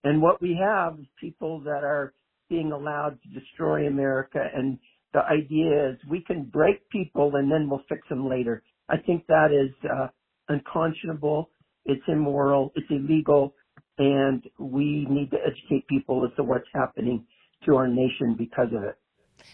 And 0.03 0.21
what 0.21 0.41
we 0.41 0.57
have 0.59 0.99
is 0.99 1.05
people 1.19 1.61
that 1.61 1.83
are 1.83 2.13
being 2.49 2.71
allowed 2.71 3.17
to 3.23 3.39
destroy 3.39 3.87
America 3.87 4.39
and 4.53 4.77
the 5.13 5.21
idea 5.21 5.91
is 5.91 5.97
we 6.09 6.21
can 6.21 6.43
break 6.43 6.87
people 6.89 7.31
and 7.35 7.49
then 7.51 7.69
we'll 7.69 7.83
fix 7.87 8.07
them 8.09 8.29
later. 8.29 8.63
I 8.89 8.97
think 8.97 9.25
that 9.27 9.47
is 9.51 9.73
uh, 9.89 10.07
unconscionable, 10.49 11.49
it's 11.85 12.03
immoral, 12.07 12.71
it's 12.75 12.87
illegal, 12.89 13.53
and 13.97 14.43
we 14.59 15.05
need 15.09 15.31
to 15.31 15.37
educate 15.37 15.87
people 15.87 16.25
as 16.25 16.35
to 16.35 16.43
what's 16.43 16.67
happening 16.73 17.25
to 17.65 17.75
our 17.75 17.87
nation 17.87 18.35
because 18.37 18.67
of 18.75 18.83
it. 18.83 18.97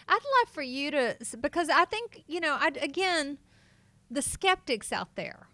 I'd 0.08 0.14
love 0.14 0.52
for 0.52 0.62
you 0.62 0.90
to, 0.90 1.16
because 1.40 1.68
I 1.68 1.84
think, 1.84 2.24
you 2.26 2.40
know, 2.40 2.56
I, 2.58 2.70
again, 2.80 3.38
the 4.10 4.22
skeptics 4.22 4.92
out 4.92 5.16
there 5.16 5.48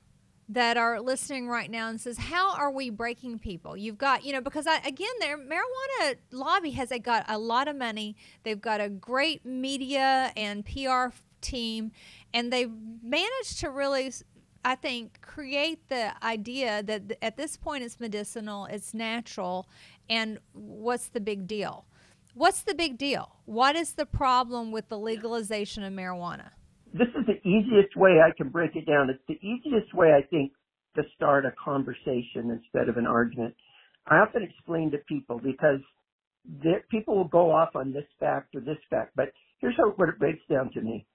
that 0.48 0.76
are 0.76 1.00
listening 1.00 1.48
right 1.48 1.70
now 1.70 1.88
and 1.88 2.00
says, 2.00 2.16
"How 2.16 2.54
are 2.54 2.70
we 2.70 2.88
breaking 2.90 3.38
people?" 3.38 3.76
You've 3.76 3.98
got, 3.98 4.24
you 4.24 4.32
know, 4.32 4.40
because 4.40 4.66
I, 4.66 4.78
again, 4.78 5.12
their 5.20 5.36
marijuana 5.36 6.16
lobby 6.30 6.70
has 6.70 6.88
they 6.88 6.98
got 6.98 7.24
a 7.28 7.38
lot 7.38 7.68
of 7.68 7.76
money. 7.76 8.16
They've 8.44 8.60
got 8.60 8.80
a 8.80 8.88
great 8.88 9.44
media 9.44 10.32
and 10.36 10.64
PR 10.64 11.08
team, 11.40 11.92
and 12.32 12.52
they've 12.52 12.72
managed 13.02 13.60
to 13.60 13.70
really 13.70 14.10
I 14.68 14.74
think, 14.74 15.22
create 15.22 15.88
the 15.88 16.12
idea 16.22 16.82
that 16.82 17.16
at 17.22 17.38
this 17.38 17.56
point 17.56 17.84
it's 17.84 17.98
medicinal, 17.98 18.66
it's 18.66 18.92
natural, 18.92 19.66
and 20.10 20.38
what's 20.52 21.08
the 21.08 21.20
big 21.20 21.46
deal? 21.46 21.86
What's 22.34 22.60
the 22.60 22.74
big 22.74 22.98
deal? 22.98 23.36
What 23.46 23.76
is 23.76 23.94
the 23.94 24.04
problem 24.04 24.70
with 24.70 24.90
the 24.90 24.98
legalization 24.98 25.84
of 25.84 25.94
marijuana? 25.94 26.50
This 26.92 27.08
is 27.18 27.24
the 27.26 27.40
easiest 27.48 27.96
way 27.96 28.20
I 28.20 28.30
can 28.36 28.50
break 28.50 28.76
it 28.76 28.84
down. 28.84 29.08
It's 29.08 29.24
the 29.26 29.40
easiest 29.40 29.94
way 29.94 30.12
I 30.12 30.20
think 30.28 30.52
to 30.96 31.02
start 31.16 31.46
a 31.46 31.52
conversation 31.52 32.50
instead 32.50 32.90
of 32.90 32.98
an 32.98 33.06
argument. 33.06 33.54
I 34.06 34.16
often 34.16 34.42
explain 34.42 34.90
to 34.90 34.98
people 35.08 35.40
because 35.42 35.80
people 36.90 37.16
will 37.16 37.24
go 37.24 37.50
off 37.50 37.74
on 37.74 37.90
this 37.94 38.06
fact 38.20 38.54
or 38.54 38.60
this 38.60 38.76
fact, 38.90 39.12
but 39.16 39.32
here's 39.60 39.78
how, 39.78 39.92
what 39.96 40.10
it 40.10 40.18
breaks 40.18 40.42
down 40.50 40.70
to 40.74 40.82
me 40.82 41.06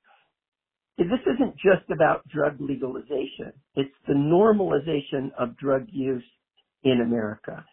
this 0.97 1.07
isn't 1.35 1.55
just 1.55 1.89
about 1.91 2.27
drug 2.27 2.57
legalization. 2.59 3.53
It's 3.75 3.93
the 4.07 4.13
normalization 4.13 5.31
of 5.39 5.57
drug 5.57 5.87
use 5.91 6.23
in 6.83 7.01
America. 7.01 7.65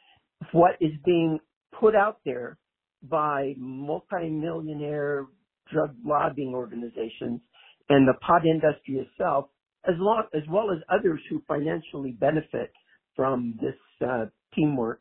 What 0.53 0.73
is 0.81 0.93
being 1.05 1.39
put 1.79 1.95
out 1.95 2.19
there 2.25 2.57
by 3.03 3.55
multimillionaire 3.59 5.27
drug 5.73 5.95
lobbying 6.05 6.55
organizations 6.55 7.41
and 7.89 8.07
the 8.09 8.15
pot 8.27 8.47
industry 8.47 9.07
itself, 9.07 9.47
as, 9.87 9.95
long, 9.99 10.25
as 10.35 10.43
well 10.51 10.71
as 10.71 10.79
others 10.89 11.21
who 11.29 11.43
financially 11.47 12.13
benefit 12.13 12.73
from 13.17 13.59
this 13.61 14.07
uh, 14.07 14.27
teamwork, 14.55 15.01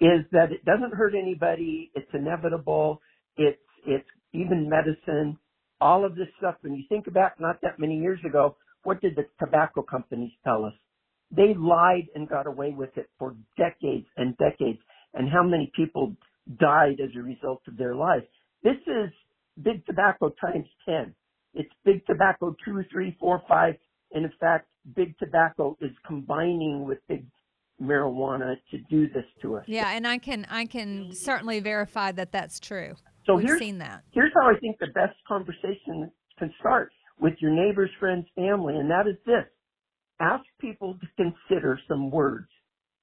is 0.00 0.24
that 0.32 0.52
it 0.52 0.64
doesn't 0.64 0.94
hurt 0.94 1.14
anybody. 1.14 1.90
It's 1.94 2.08
inevitable. 2.14 3.00
It's 3.36 3.58
it's 3.86 4.08
even 4.32 4.68
medicine 4.68 5.38
all 5.80 6.04
of 6.04 6.16
this 6.16 6.28
stuff, 6.38 6.56
when 6.62 6.74
you 6.74 6.84
think 6.88 7.12
back 7.12 7.40
not 7.40 7.60
that 7.62 7.78
many 7.78 7.98
years 7.98 8.20
ago, 8.24 8.56
what 8.84 9.00
did 9.00 9.16
the 9.16 9.26
tobacco 9.38 9.82
companies 9.82 10.32
tell 10.44 10.64
us? 10.64 10.74
They 11.30 11.54
lied 11.54 12.08
and 12.14 12.28
got 12.28 12.46
away 12.46 12.72
with 12.76 12.96
it 12.96 13.08
for 13.18 13.34
decades 13.56 14.06
and 14.16 14.36
decades. 14.38 14.78
And 15.14 15.28
how 15.28 15.42
many 15.42 15.70
people 15.76 16.14
died 16.58 17.00
as 17.02 17.10
a 17.16 17.22
result 17.22 17.62
of 17.68 17.76
their 17.76 17.94
lies? 17.94 18.22
This 18.62 18.76
is 18.86 19.10
big 19.62 19.84
tobacco 19.86 20.30
times 20.40 20.68
10. 20.88 21.14
It's 21.54 21.70
big 21.84 22.06
tobacco 22.06 22.56
two, 22.64 22.82
three, 22.90 23.16
four, 23.20 23.42
five. 23.48 23.74
And 24.12 24.24
in 24.24 24.32
fact, 24.40 24.68
big 24.94 25.18
tobacco 25.18 25.76
is 25.80 25.90
combining 26.06 26.84
with 26.86 26.98
big 27.08 27.26
marijuana 27.80 28.56
to 28.70 28.78
do 28.90 29.08
this 29.08 29.24
to 29.42 29.56
us. 29.56 29.64
Yeah, 29.66 29.90
and 29.92 30.06
I 30.06 30.18
can 30.18 30.46
I 30.50 30.64
can 30.66 31.12
certainly 31.12 31.60
verify 31.60 32.12
that 32.12 32.32
that's 32.32 32.58
true. 32.58 32.96
So 33.28 33.36
We've 33.36 33.46
here's, 33.46 33.58
seen 33.58 33.78
that. 33.78 34.04
Here's 34.12 34.32
how 34.34 34.48
I 34.48 34.58
think 34.58 34.78
the 34.78 34.86
best 34.86 35.14
conversation 35.26 36.10
can 36.38 36.52
start 36.58 36.90
with 37.20 37.34
your 37.40 37.50
neighbors, 37.50 37.90
friends, 38.00 38.26
family, 38.34 38.74
and 38.76 38.90
that 38.90 39.06
is 39.06 39.16
this. 39.26 39.44
Ask 40.18 40.44
people 40.60 40.98
to 40.98 41.06
consider 41.16 41.78
some 41.86 42.10
words. 42.10 42.48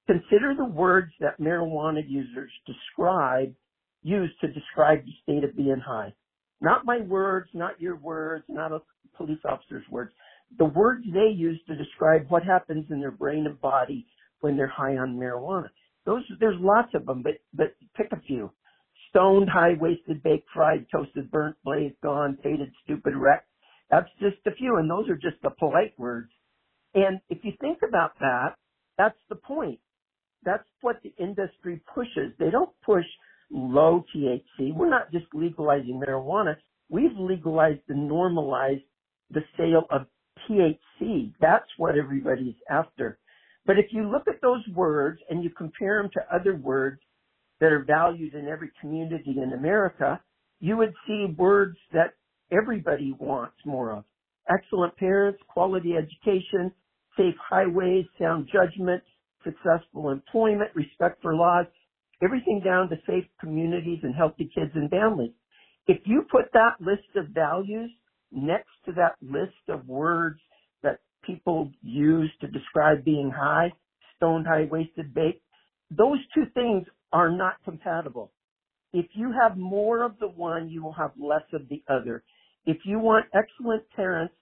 Consider 0.08 0.54
the 0.56 0.64
words 0.64 1.12
that 1.20 1.40
marijuana 1.40 2.00
users 2.06 2.50
describe, 2.66 3.54
use 4.02 4.30
to 4.40 4.48
describe 4.48 5.04
the 5.04 5.12
state 5.22 5.44
of 5.44 5.56
being 5.56 5.80
high. 5.84 6.12
Not 6.60 6.84
my 6.84 6.98
words, 7.00 7.48
not 7.54 7.80
your 7.80 7.96
words, 7.96 8.44
not 8.48 8.72
a 8.72 8.80
police 9.16 9.38
officer's 9.44 9.84
words. 9.90 10.12
The 10.58 10.64
words 10.64 11.04
they 11.12 11.32
use 11.34 11.60
to 11.68 11.76
describe 11.76 12.26
what 12.30 12.42
happens 12.42 12.86
in 12.90 13.00
their 13.00 13.10
brain 13.12 13.46
and 13.46 13.60
body 13.60 14.06
when 14.40 14.56
they're 14.56 14.66
high 14.66 14.96
on 14.96 15.16
marijuana. 15.16 15.68
Those, 16.04 16.22
there's 16.40 16.60
lots 16.60 16.88
of 16.94 17.06
them, 17.06 17.22
but, 17.22 17.34
but 17.54 17.74
pick 17.96 18.08
a 18.12 18.20
few 18.26 18.50
stoned, 19.16 19.48
high-wasted, 19.48 20.22
baked, 20.22 20.48
fried, 20.52 20.86
toasted, 20.92 21.30
burnt, 21.30 21.56
blazed, 21.64 21.94
gone, 22.02 22.38
faded, 22.42 22.70
stupid, 22.84 23.14
wrecked. 23.16 23.48
That's 23.90 24.08
just 24.20 24.36
a 24.46 24.50
few, 24.52 24.76
and 24.76 24.90
those 24.90 25.08
are 25.08 25.16
just 25.16 25.40
the 25.42 25.50
polite 25.58 25.94
words. 25.98 26.30
And 26.94 27.20
if 27.30 27.38
you 27.42 27.52
think 27.60 27.78
about 27.86 28.12
that, 28.20 28.54
that's 28.98 29.18
the 29.28 29.36
point. 29.36 29.78
That's 30.44 30.66
what 30.80 30.96
the 31.02 31.14
industry 31.18 31.80
pushes. 31.94 32.32
They 32.38 32.50
don't 32.50 32.70
push 32.84 33.04
low 33.50 34.04
THC. 34.14 34.74
We're 34.74 34.90
not 34.90 35.10
just 35.12 35.26
legalizing 35.32 36.02
marijuana. 36.06 36.56
We've 36.90 37.16
legalized 37.18 37.82
and 37.88 38.08
normalized 38.08 38.82
the 39.30 39.40
sale 39.56 39.84
of 39.90 40.06
THC. 40.48 41.32
That's 41.40 41.68
what 41.78 41.96
everybody's 41.96 42.54
after. 42.70 43.18
But 43.66 43.78
if 43.78 43.86
you 43.90 44.08
look 44.10 44.28
at 44.28 44.40
those 44.42 44.62
words 44.74 45.20
and 45.28 45.42
you 45.42 45.50
compare 45.50 46.02
them 46.02 46.10
to 46.14 46.34
other 46.34 46.54
words 46.54 47.00
that 47.60 47.72
are 47.72 47.84
valued 47.84 48.34
in 48.34 48.48
every 48.48 48.70
community 48.80 49.36
in 49.42 49.52
America, 49.52 50.20
you 50.60 50.76
would 50.76 50.94
see 51.06 51.26
words 51.36 51.76
that 51.92 52.14
everybody 52.52 53.14
wants 53.18 53.56
more 53.64 53.92
of. 53.92 54.04
Excellent 54.48 54.96
parents, 54.96 55.40
quality 55.48 55.94
education, 55.94 56.72
safe 57.16 57.34
highways, 57.38 58.06
sound 58.18 58.48
judgment, 58.52 59.02
successful 59.44 60.10
employment, 60.10 60.70
respect 60.74 61.20
for 61.22 61.34
laws, 61.34 61.66
everything 62.22 62.60
down 62.64 62.88
to 62.88 62.96
safe 63.06 63.24
communities 63.40 64.00
and 64.02 64.14
healthy 64.14 64.50
kids 64.54 64.70
and 64.74 64.90
families. 64.90 65.32
If 65.86 65.98
you 66.04 66.24
put 66.30 66.46
that 66.52 66.80
list 66.80 67.08
of 67.16 67.28
values 67.28 67.90
next 68.32 68.70
to 68.86 68.92
that 68.92 69.16
list 69.22 69.54
of 69.68 69.86
words 69.86 70.40
that 70.82 71.00
people 71.24 71.70
use 71.82 72.30
to 72.40 72.48
describe 72.48 73.04
being 73.04 73.30
high, 73.30 73.72
stoned, 74.16 74.46
high 74.46 74.68
wasted, 74.70 75.14
baked, 75.14 75.42
those 75.90 76.18
two 76.34 76.44
things 76.54 76.86
are 77.12 77.30
not 77.30 77.56
compatible. 77.64 78.32
If 78.92 79.06
you 79.14 79.32
have 79.32 79.56
more 79.58 80.04
of 80.04 80.18
the 80.20 80.28
one, 80.28 80.70
you 80.70 80.82
will 80.82 80.94
have 80.94 81.12
less 81.18 81.44
of 81.52 81.68
the 81.68 81.82
other. 81.88 82.24
If 82.66 82.78
you 82.84 82.98
want 82.98 83.26
excellent 83.34 83.84
parents, 83.94 84.34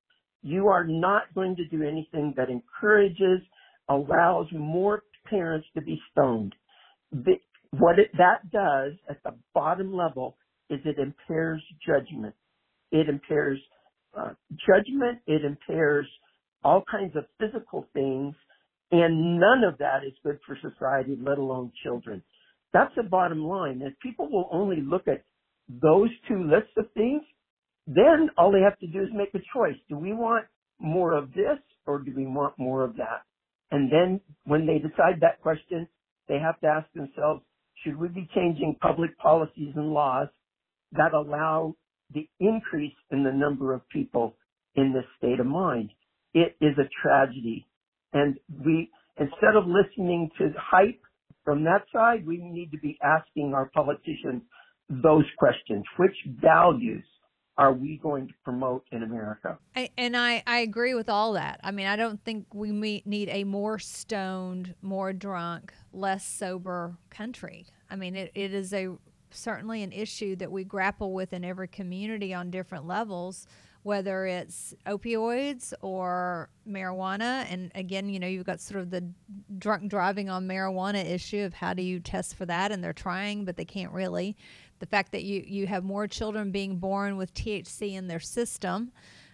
you 0.42 0.68
are 0.68 0.85
not 0.87 1.35
going 1.35 1.57
to 1.57 1.66
do 1.68 1.83
anything 1.83 2.35
that 2.37 2.50
encourages, 2.50 3.40
allows 3.88 4.46
more 4.53 5.03
parents 5.29 5.66
to 5.74 5.83
be 5.83 6.00
stoned. 6.12 6.55
what 7.72 7.98
it, 7.98 8.11
that 8.18 8.50
does 8.53 8.92
at 9.09 9.22
the 9.24 9.35
bottom 9.55 9.94
level 9.94 10.37
is 10.70 10.81
it 10.85 10.98
impairs 10.98 11.62
judgment. 11.87 12.35
It 12.92 13.09
impairs 13.09 13.61
uh, 14.18 14.35
judgment. 14.66 15.20
It 15.27 15.44
impairs 15.44 16.07
all 16.64 16.85
kinds 16.90 17.16
of 17.16 17.24
physical 17.38 17.87
things, 17.92 18.35
and 18.92 19.40
none 19.40 19.64
of 19.64 19.79
that 19.79 20.05
is 20.07 20.12
good 20.24 20.38
for 20.46 20.57
society, 20.62 21.16
let 21.20 21.38
alone 21.38 21.72
children. 21.83 22.22
That's 22.74 22.94
the 22.96 23.04
bottom 23.04 23.44
line. 23.44 23.82
If 23.82 23.98
people 24.00 24.30
will 24.30 24.50
only 24.52 24.82
look 24.82 25.08
at 25.08 25.24
those 25.70 26.10
two 26.28 26.44
lists 26.44 26.74
of 26.78 26.87
things, 26.94 27.22
then 27.88 28.30
all 28.38 28.52
they 28.52 28.62
have 28.62 28.78
to 28.80 28.88
do 28.88 29.02
is 29.02 29.10
make 29.14 29.34
a 29.34 29.44
choice. 29.54 29.76
Do 29.90 29.98
we 29.98 30.12
want 30.14 30.46
more 30.80 31.14
of 31.14 31.32
this 31.34 31.58
or 31.87 32.00
do 32.00 32.12
we 32.16 32.26
want 32.26 32.58
more 32.58 32.84
of 32.84 32.96
that? 32.98 33.22
And 33.72 33.92
then 33.92 34.20
when 34.44 34.66
they 34.66 34.78
decide 34.78 35.20
that 35.22 35.42
question, 35.42 35.88
they 36.28 36.38
have 36.38 36.60
to 36.62 36.68
ask 36.68 36.92
themselves, 36.94 37.42
should 37.84 37.98
we 37.98 38.08
be 38.08 38.28
changing 38.34 38.78
public 38.82 39.16
policies 39.18 39.74
and 39.76 39.94
laws 39.94 40.28
that 40.92 41.14
allow 41.14 41.76
the 42.14 42.28
increase 42.40 42.94
in 43.12 43.24
the 43.24 43.32
number 43.32 43.74
of 43.74 43.88
people 43.90 44.37
in 44.76 44.92
this 44.92 45.06
state 45.18 45.40
of 45.40 45.46
mind? 45.46 45.90
It 46.34 46.56
is 46.60 46.76
a 46.78 46.88
tragedy. 47.02 47.66
And 48.12 48.38
we, 48.64 48.90
instead 49.18 49.56
of 49.56 49.64
listening 49.66 50.30
to 50.38 50.52
hype 50.58 51.00
from 51.44 51.64
that 51.64 51.85
side, 51.92 52.26
we 52.26 52.38
need 52.38 52.70
to 52.72 52.78
be 52.78 52.98
asking 53.02 53.54
our 53.54 53.70
politicians 53.74 54.42
those 54.88 55.24
questions. 55.38 55.85
Which 55.98 56.16
values 56.40 57.04
are 57.57 57.72
we 57.72 58.00
going 58.02 58.26
to 58.26 58.35
promote 58.44 58.85
in 58.90 59.02
America? 59.02 59.59
I, 59.76 59.90
and 59.96 60.16
I, 60.16 60.42
I 60.46 60.59
agree 60.59 60.94
with 60.94 61.09
all 61.09 61.35
that. 61.35 61.61
I 61.62 61.70
mean, 61.70 61.87
I 61.87 61.96
don't 61.96 62.22
think 62.24 62.46
we 62.52 63.02
need 63.04 63.28
a 63.28 63.44
more 63.44 63.78
stoned, 63.78 64.74
more 64.83 65.12
drunk, 65.12 65.72
less 65.92 66.26
sober 66.26 66.96
country. 67.11 67.66
I 67.90 67.96
mean, 67.96 68.16
it, 68.16 68.33
it 68.35 68.52
is 68.52 68.72
a 68.72 68.96
certainly 69.30 69.83
an 69.83 69.92
issue 69.92 70.37
that 70.37 70.50
we 70.50 70.64
grapple 70.64 71.12
with 71.12 71.33
in 71.33 71.44
every 71.44 71.68
community 71.68 72.33
on 72.33 72.50
different 72.50 72.87
levels 72.87 73.46
whether 73.84 74.24
it's 74.24 74.74
opioids 74.86 75.74
or 75.82 76.48
marijuana. 76.66 77.46
And 77.50 77.70
again, 77.74 78.08
you 78.08 78.18
know, 78.18 78.26
you've 78.26 78.46
got 78.46 78.60
sort 78.60 78.80
of 78.80 78.90
the 78.90 79.06
drunk 79.58 79.90
driving 79.90 80.30
on 80.30 80.48
marijuana 80.48 81.04
issue 81.04 81.42
of 81.42 81.52
how 81.52 81.74
do 81.74 81.82
you 81.82 82.00
test 82.00 82.34
for 82.34 82.46
that? 82.46 82.72
And 82.72 82.82
they're 82.82 82.94
trying, 82.94 83.44
but 83.44 83.58
they 83.58 83.64
can't 83.66 83.92
really. 83.92 84.36
The 84.78 84.86
fact 84.86 85.12
that 85.12 85.22
you, 85.22 85.44
you 85.46 85.66
have 85.66 85.84
more 85.84 86.08
children 86.08 86.50
being 86.50 86.78
born 86.78 87.18
with 87.18 87.34
THC 87.34 87.92
in 87.92 88.08
their 88.08 88.20
system. 88.20 88.90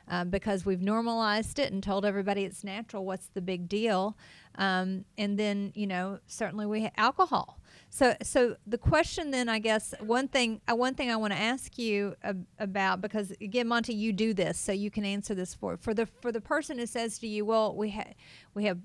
Um, 0.09 0.29
because 0.29 0.67
we've 0.67 0.83
normalized 0.83 1.61
it 1.61 1.73
and 1.73 1.81
told 1.81 2.05
everybody 2.05 2.43
it's 2.43 2.65
natural. 2.65 3.05
What's 3.05 3.29
the 3.29 3.41
big 3.41 3.69
deal? 3.69 4.17
Um, 4.57 5.05
and 5.17 5.39
then, 5.39 5.71
you 5.77 5.87
know, 5.87 6.19
certainly 6.27 6.67
we 6.67 6.81
have 6.81 6.91
alcohol. 6.97 7.61
So, 7.93 8.15
so 8.23 8.57
the 8.67 8.79
question 8.79 9.33
then, 9.33 9.49
I 9.49 9.59
guess, 9.59 9.95
one 10.01 10.29
thing, 10.29 10.61
uh, 10.71 10.77
one 10.77 10.95
thing 10.95 11.11
I 11.11 11.17
want 11.17 11.33
to 11.33 11.39
ask 11.39 11.77
you 11.77 12.15
ab- 12.23 12.47
about, 12.59 13.01
because 13.01 13.33
again, 13.41 13.67
Monty, 13.67 13.95
you 13.95 14.13
do 14.13 14.33
this, 14.33 14.59
so 14.59 14.71
you 14.71 14.93
can 14.93 15.05
answer 15.05 15.35
this 15.35 15.55
for 15.55 15.77
for 15.77 15.93
the 15.93 16.07
for 16.07 16.31
the 16.31 16.41
person 16.41 16.79
who 16.79 16.87
says 16.87 17.19
to 17.19 17.27
you, 17.27 17.45
"Well, 17.45 17.75
we 17.75 17.91
have 17.91 18.15
we 18.55 18.65
have 18.67 18.79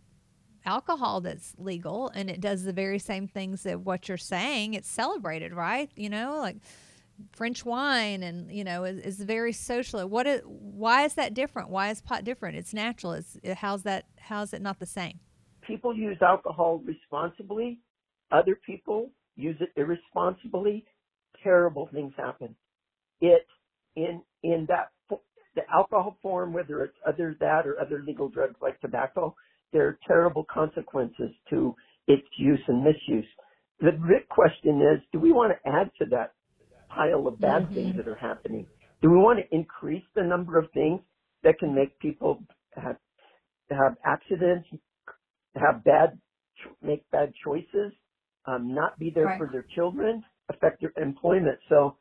alcohol 0.66 1.22
that's 1.22 1.54
legal 1.58 2.10
and 2.10 2.30
it 2.30 2.42
does 2.42 2.64
the 2.64 2.74
very 2.74 3.00
same 3.00 3.28
things 3.28 3.64
that 3.64 3.82
what 3.82 4.10
you're 4.10 4.18
saying. 4.18 4.74
It's 4.74 4.90
celebrated, 4.90 5.54
right? 5.54 5.90
You 5.96 6.10
know, 6.10 6.40
like 6.42 6.58
French 7.32 7.64
wine 7.64 8.24
and 8.24 8.52
you 8.52 8.64
know 8.64 8.84
is, 8.84 8.98
is 9.00 9.18
very 9.22 9.54
social. 9.54 10.06
What 10.08 10.28
is 10.28 10.42
why 10.46 11.06
is 11.06 11.14
that 11.14 11.34
different? 11.34 11.70
Why 11.70 11.90
is 11.90 12.02
pot 12.02 12.24
different? 12.24 12.58
It's 12.58 12.74
natural. 12.74 13.14
It's 13.14 13.38
how's 13.58 13.84
that 13.84 14.06
how's 14.20 14.54
it 14.54 14.62
not 14.62 14.80
the 14.80 14.86
same? 14.86 15.20
People 15.62 15.96
use 15.96 16.18
alcohol 16.22 16.82
responsibly. 16.84 17.80
Other 18.32 18.60
people 18.66 19.12
use 19.36 19.58
it 19.60 19.70
irresponsibly. 19.76 20.86
Terrible 21.44 21.90
things 21.94 22.14
happen. 22.18 22.56
It 23.22 23.46
in 23.96 24.22
in 24.44 24.66
that 24.70 24.92
the 25.10 25.62
alcohol 25.74 26.18
form, 26.22 26.54
whether 26.54 26.84
it's 26.84 26.98
other 27.08 27.36
that 27.40 27.66
or 27.66 27.80
other 27.80 28.04
legal 28.06 28.30
drugs 28.30 28.56
like 28.62 28.80
tobacco, 28.82 29.34
there 29.72 29.88
are 29.88 29.98
terrible 30.06 30.46
consequences 30.52 31.32
to 31.50 31.74
its 32.08 32.28
use 32.38 32.60
and 32.68 32.84
misuse. 32.84 33.26
The 33.80 33.92
big 33.92 34.28
question 34.30 34.82
is, 34.82 35.02
do 35.12 35.20
we 35.20 35.32
want 35.32 35.54
to 35.54 35.70
add 35.70 35.92
to 36.00 36.06
that 36.12 36.34
pile 36.90 37.28
of 37.28 37.40
bad 37.40 37.64
mm-hmm. 37.64 37.74
things 37.74 37.96
that 37.98 38.08
are 38.08 38.16
happening? 38.16 38.68
Do 39.02 39.10
we 39.10 39.18
want 39.18 39.40
to 39.40 39.56
increase 39.56 40.04
the 40.16 40.24
number 40.24 40.58
of 40.58 40.70
things 40.74 41.02
that 41.44 41.60
can 41.60 41.74
make 41.76 41.98
people 42.00 42.44
have, 42.76 42.98
have 43.70 43.96
accidents, 44.06 44.68
have 45.56 45.84
bad, 45.84 46.18
make 46.82 47.10
bad 47.12 47.34
choices, 47.44 47.92
um, 48.48 48.74
not 48.74 48.98
be 49.00 49.10
there 49.10 49.26
right. 49.26 49.38
for 49.38 49.50
their 49.52 49.66
children, 49.76 50.24
affect 50.50 50.82
their 50.82 50.94
employment? 51.02 51.58
So 51.70 51.98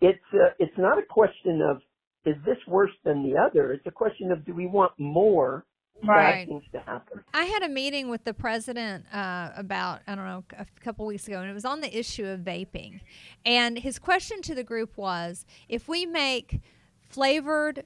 it's 0.00 0.18
uh, 0.32 0.50
it's 0.58 0.76
not 0.78 0.98
a 0.98 1.02
question 1.02 1.60
of 1.62 1.78
is 2.24 2.36
this 2.44 2.58
worse 2.66 2.92
than 3.04 3.22
the 3.22 3.38
other. 3.38 3.72
It's 3.72 3.86
a 3.86 3.90
question 3.90 4.30
of 4.32 4.44
do 4.44 4.54
we 4.54 4.66
want 4.66 4.92
more 4.98 5.64
right. 6.02 6.46
bad 6.46 6.48
things 6.48 6.64
to 6.72 6.80
happen. 6.80 7.22
I 7.34 7.44
had 7.44 7.62
a 7.62 7.68
meeting 7.68 8.08
with 8.08 8.24
the 8.24 8.34
president 8.34 9.04
uh, 9.12 9.50
about 9.56 10.00
I 10.06 10.14
don't 10.14 10.24
know 10.24 10.44
a 10.56 10.66
couple 10.80 11.06
weeks 11.06 11.26
ago, 11.26 11.40
and 11.40 11.50
it 11.50 11.54
was 11.54 11.64
on 11.64 11.80
the 11.80 11.98
issue 11.98 12.26
of 12.26 12.40
vaping. 12.40 13.00
And 13.44 13.78
his 13.78 13.98
question 13.98 14.42
to 14.42 14.54
the 14.54 14.64
group 14.64 14.96
was, 14.96 15.44
if 15.68 15.88
we 15.88 16.06
make 16.06 16.60
flavored 17.08 17.84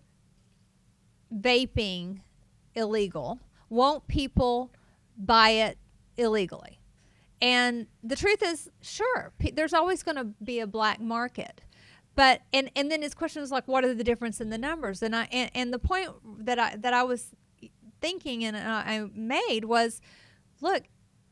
vaping 1.35 2.21
illegal, 2.75 3.39
won't 3.69 4.07
people 4.09 4.71
buy 5.17 5.51
it 5.51 5.79
illegally? 6.17 6.79
And 7.43 7.89
the 8.05 8.15
truth 8.15 8.41
is, 8.41 8.71
sure, 8.81 9.33
there's 9.53 9.75
always 9.75 10.05
going 10.05 10.17
to 10.17 10.29
be 10.43 10.61
a 10.61 10.67
black 10.67 11.01
market. 11.01 11.61
But 12.15 12.43
and 12.53 12.71
and 12.77 12.91
then 12.91 13.03
his 13.03 13.15
question 13.15 13.41
was 13.41 13.51
like 13.51 13.67
what 13.67 13.85
are 13.85 13.95
the 13.95 14.05
difference 14.05 14.41
in 14.41 14.51
the 14.51 14.59
numbers? 14.59 15.03
And 15.03 15.17
i 15.17 15.29
and, 15.33 15.51
and 15.55 15.73
the 15.73 15.79
point 15.79 16.11
that 16.45 16.59
i 16.59 16.77
that 16.77 16.93
i 16.93 17.03
was 17.03 17.29
thinking 18.03 18.45
and 18.45 18.55
i 18.57 19.07
made 19.15 19.65
was 19.65 20.01
look 20.61 20.83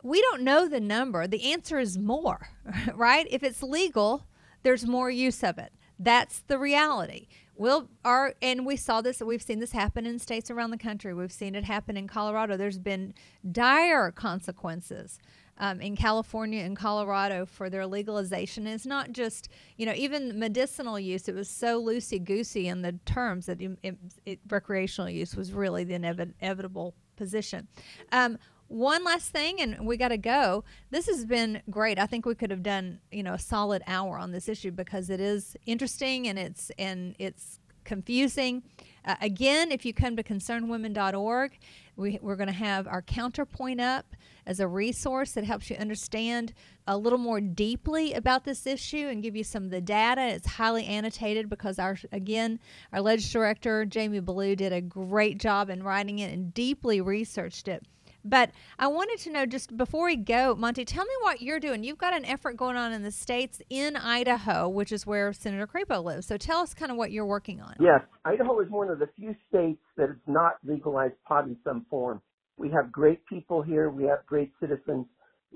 we 0.02 0.22
don't 0.22 0.40
know 0.40 0.66
the 0.66 0.80
number. 0.80 1.26
The 1.26 1.52
answer 1.52 1.78
is 1.78 1.98
more 1.98 2.48
right? 2.94 3.26
If 3.30 3.42
it's 3.42 3.62
legal 3.62 4.26
there's 4.62 4.86
more 4.86 5.10
use 5.10 5.42
of 5.42 5.58
it. 5.58 5.72
That's 5.98 6.40
the 6.40 6.58
reality. 6.58 7.28
We'll 7.54 7.90
our 8.06 8.34
and 8.40 8.64
we 8.64 8.76
saw 8.76 9.02
this 9.02 9.20
we've 9.20 9.42
seen 9.42 9.58
this 9.58 9.72
happen 9.72 10.06
in 10.06 10.18
states 10.18 10.50
around 10.50 10.70
the 10.70 10.78
country. 10.78 11.12
We've 11.12 11.30
seen 11.30 11.54
it 11.54 11.64
happen 11.64 11.98
in 11.98 12.08
colorado. 12.08 12.56
There's 12.56 12.78
been 12.78 13.12
dire 13.52 14.10
consequences 14.10 15.18
um, 15.60 15.80
in 15.80 15.94
California 15.94 16.64
and 16.64 16.76
Colorado 16.76 17.44
for 17.44 17.68
their 17.68 17.86
legalization. 17.86 18.66
it's 18.66 18.86
not 18.86 19.12
just, 19.12 19.50
you 19.76 19.84
know, 19.84 19.92
even 19.94 20.38
medicinal 20.38 20.98
use, 20.98 21.28
it 21.28 21.34
was 21.34 21.48
so 21.48 21.80
loosey 21.80 22.22
goosey 22.22 22.66
in 22.66 22.80
the 22.80 22.92
terms 23.04 23.46
that 23.46 23.60
it, 23.60 23.96
it, 24.24 24.40
recreational 24.48 25.10
use 25.10 25.36
was 25.36 25.52
really 25.52 25.84
the 25.84 25.94
inevitable 25.94 26.94
position. 27.16 27.68
Um, 28.10 28.38
one 28.68 29.02
last 29.02 29.30
thing 29.30 29.60
and 29.60 29.84
we 29.84 29.96
got 29.96 30.08
to 30.08 30.16
go 30.16 30.62
this 30.92 31.08
has 31.08 31.24
been 31.26 31.60
great 31.70 31.98
i 31.98 32.06
think 32.06 32.24
we 32.24 32.36
could 32.36 32.52
have 32.52 32.62
done 32.62 33.00
you 33.10 33.20
know 33.20 33.34
a 33.34 33.38
solid 33.38 33.82
hour 33.88 34.16
on 34.16 34.30
this 34.30 34.48
issue 34.48 34.70
because 34.70 35.10
it 35.10 35.18
is 35.18 35.56
interesting 35.66 36.28
and 36.28 36.38
it's 36.38 36.70
and 36.78 37.16
it's 37.18 37.58
confusing 37.82 38.62
uh, 39.04 39.16
again 39.20 39.72
if 39.72 39.84
you 39.84 39.92
come 39.92 40.14
to 40.14 40.22
concernedwomen.org 40.22 41.58
we, 41.96 42.20
we're 42.22 42.36
going 42.36 42.46
to 42.46 42.52
have 42.52 42.86
our 42.86 43.02
counterpoint 43.02 43.80
up 43.80 44.06
as 44.50 44.58
a 44.58 44.66
resource 44.66 45.30
that 45.32 45.44
helps 45.44 45.70
you 45.70 45.76
understand 45.76 46.52
a 46.88 46.98
little 46.98 47.20
more 47.20 47.40
deeply 47.40 48.12
about 48.14 48.42
this 48.42 48.66
issue 48.66 49.06
and 49.06 49.22
give 49.22 49.36
you 49.36 49.44
some 49.44 49.62
of 49.62 49.70
the 49.70 49.80
data. 49.80 50.22
It's 50.22 50.48
highly 50.48 50.84
annotated 50.86 51.48
because 51.48 51.78
our 51.78 51.96
again 52.10 52.58
our 52.92 53.00
legislative 53.00 53.32
director 53.32 53.84
Jamie 53.84 54.18
Ballou 54.18 54.56
did 54.56 54.72
a 54.72 54.80
great 54.80 55.38
job 55.38 55.70
in 55.70 55.84
writing 55.84 56.18
it 56.18 56.32
and 56.32 56.52
deeply 56.52 57.00
researched 57.00 57.68
it. 57.68 57.86
But 58.24 58.50
I 58.78 58.88
wanted 58.88 59.18
to 59.20 59.30
know 59.30 59.46
just 59.46 59.76
before 59.76 60.04
we 60.04 60.16
go, 60.16 60.54
Monty, 60.54 60.84
tell 60.84 61.04
me 61.04 61.14
what 61.22 61.40
you're 61.40 61.60
doing. 61.60 61.84
You've 61.84 61.96
got 61.96 62.12
an 62.12 62.24
effort 62.24 62.56
going 62.56 62.76
on 62.76 62.92
in 62.92 63.02
the 63.02 63.12
states 63.12 63.62
in 63.70 63.96
Idaho, 63.96 64.68
which 64.68 64.90
is 64.90 65.06
where 65.06 65.32
Senator 65.32 65.66
Crapo 65.66 66.02
lives. 66.02 66.26
So 66.26 66.36
tell 66.36 66.58
us 66.58 66.74
kind 66.74 66.90
of 66.90 66.98
what 66.98 67.12
you're 67.12 67.24
working 67.24 67.60
on. 67.60 67.76
Yes, 67.80 68.02
Idaho 68.24 68.60
is 68.60 68.68
one 68.68 68.90
of 68.90 68.98
the 68.98 69.08
few 69.16 69.34
states 69.48 69.80
that 69.96 70.08
has 70.08 70.18
not 70.26 70.54
legalized 70.64 71.14
pot 71.26 71.44
in 71.46 71.56
some 71.64 71.86
form. 71.88 72.20
We 72.60 72.70
have 72.72 72.92
great 72.92 73.26
people 73.26 73.62
here. 73.62 73.90
We 73.90 74.04
have 74.04 74.26
great 74.26 74.52
citizens. 74.60 75.06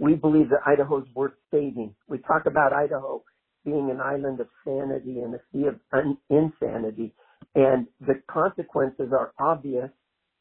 We 0.01 0.17
believe 0.17 0.51
that 0.51 0.63
Idaho 0.67 1.01
is 1.01 1.09
worth 1.15 1.35
saving. 1.53 1.95
We 2.09 2.19
talk 2.21 2.47
about 2.47 2.75
Idaho 2.75 3.25
being 3.67 3.91
an 3.93 4.01
island 4.01 4.41
of 4.41 4.49
sanity 4.65 5.21
and 5.21 5.35
a 5.37 5.41
sea 5.53 5.67
of 5.69 5.81
un- 5.93 6.19
insanity. 6.31 7.15
And 7.57 7.89
the 8.01 8.23
consequences 8.31 9.11
are 9.13 9.35
obvious. 9.41 9.91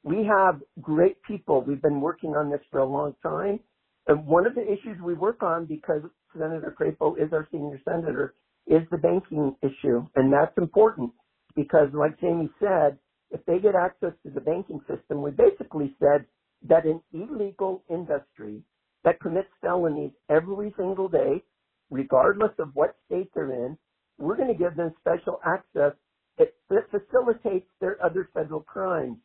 We 0.05 0.25
have 0.25 0.61
great 0.81 1.23
people. 1.23 1.63
We've 1.67 1.83
been 1.83 2.01
working 2.01 2.31
on 2.31 2.51
this 2.51 2.61
for 2.71 2.79
a 2.79 2.87
long 2.87 3.15
time. 3.23 3.61
And 4.07 4.27
one 4.27 4.47
of 4.47 4.55
the 4.55 4.63
issues 4.63 5.01
we 5.03 5.15
work 5.15 5.43
on 5.43 5.67
because 5.67 6.03
Senator 6.33 6.75
Crapo 6.79 7.17
is 7.17 7.33
our 7.33 7.47
senior 7.51 7.81
senator 7.85 8.35
is 8.67 8.83
the 8.91 8.99
banking 8.99 9.55
issue. 9.63 10.07
And 10.15 10.33
that's 10.33 10.57
important 10.57 11.11
because 11.57 11.89
like 11.93 12.19
Jamie 12.21 12.51
said, 12.61 12.99
if 13.31 13.45
they 13.47 13.59
get 13.59 13.75
access 13.75 14.13
to 14.25 14.31
the 14.31 14.41
banking 14.41 14.81
system, 14.89 15.23
we 15.23 15.31
basically 15.31 15.95
said 15.99 16.25
that 16.67 16.85
an 16.85 17.01
illegal 17.13 17.83
industry 17.89 18.63
that 19.03 19.19
commits 19.21 19.49
felonies 19.61 20.11
every 20.29 20.73
single 20.77 21.09
day, 21.09 21.43
regardless 21.91 22.51
of 22.59 22.69
what 22.75 22.95
state 23.07 23.29
they're 23.35 23.51
in, 23.67 23.77
we're 24.19 24.37
going 24.37 24.49
to 24.53 24.57
give 24.57 24.75
them 24.75 24.93
special 25.01 25.39
access 25.45 25.93
that, 26.37 26.53
that 26.69 26.89
facilitates 26.91 27.67
their 27.81 28.03
other 28.05 28.29
federal 28.33 28.61
crimes. 28.61 29.17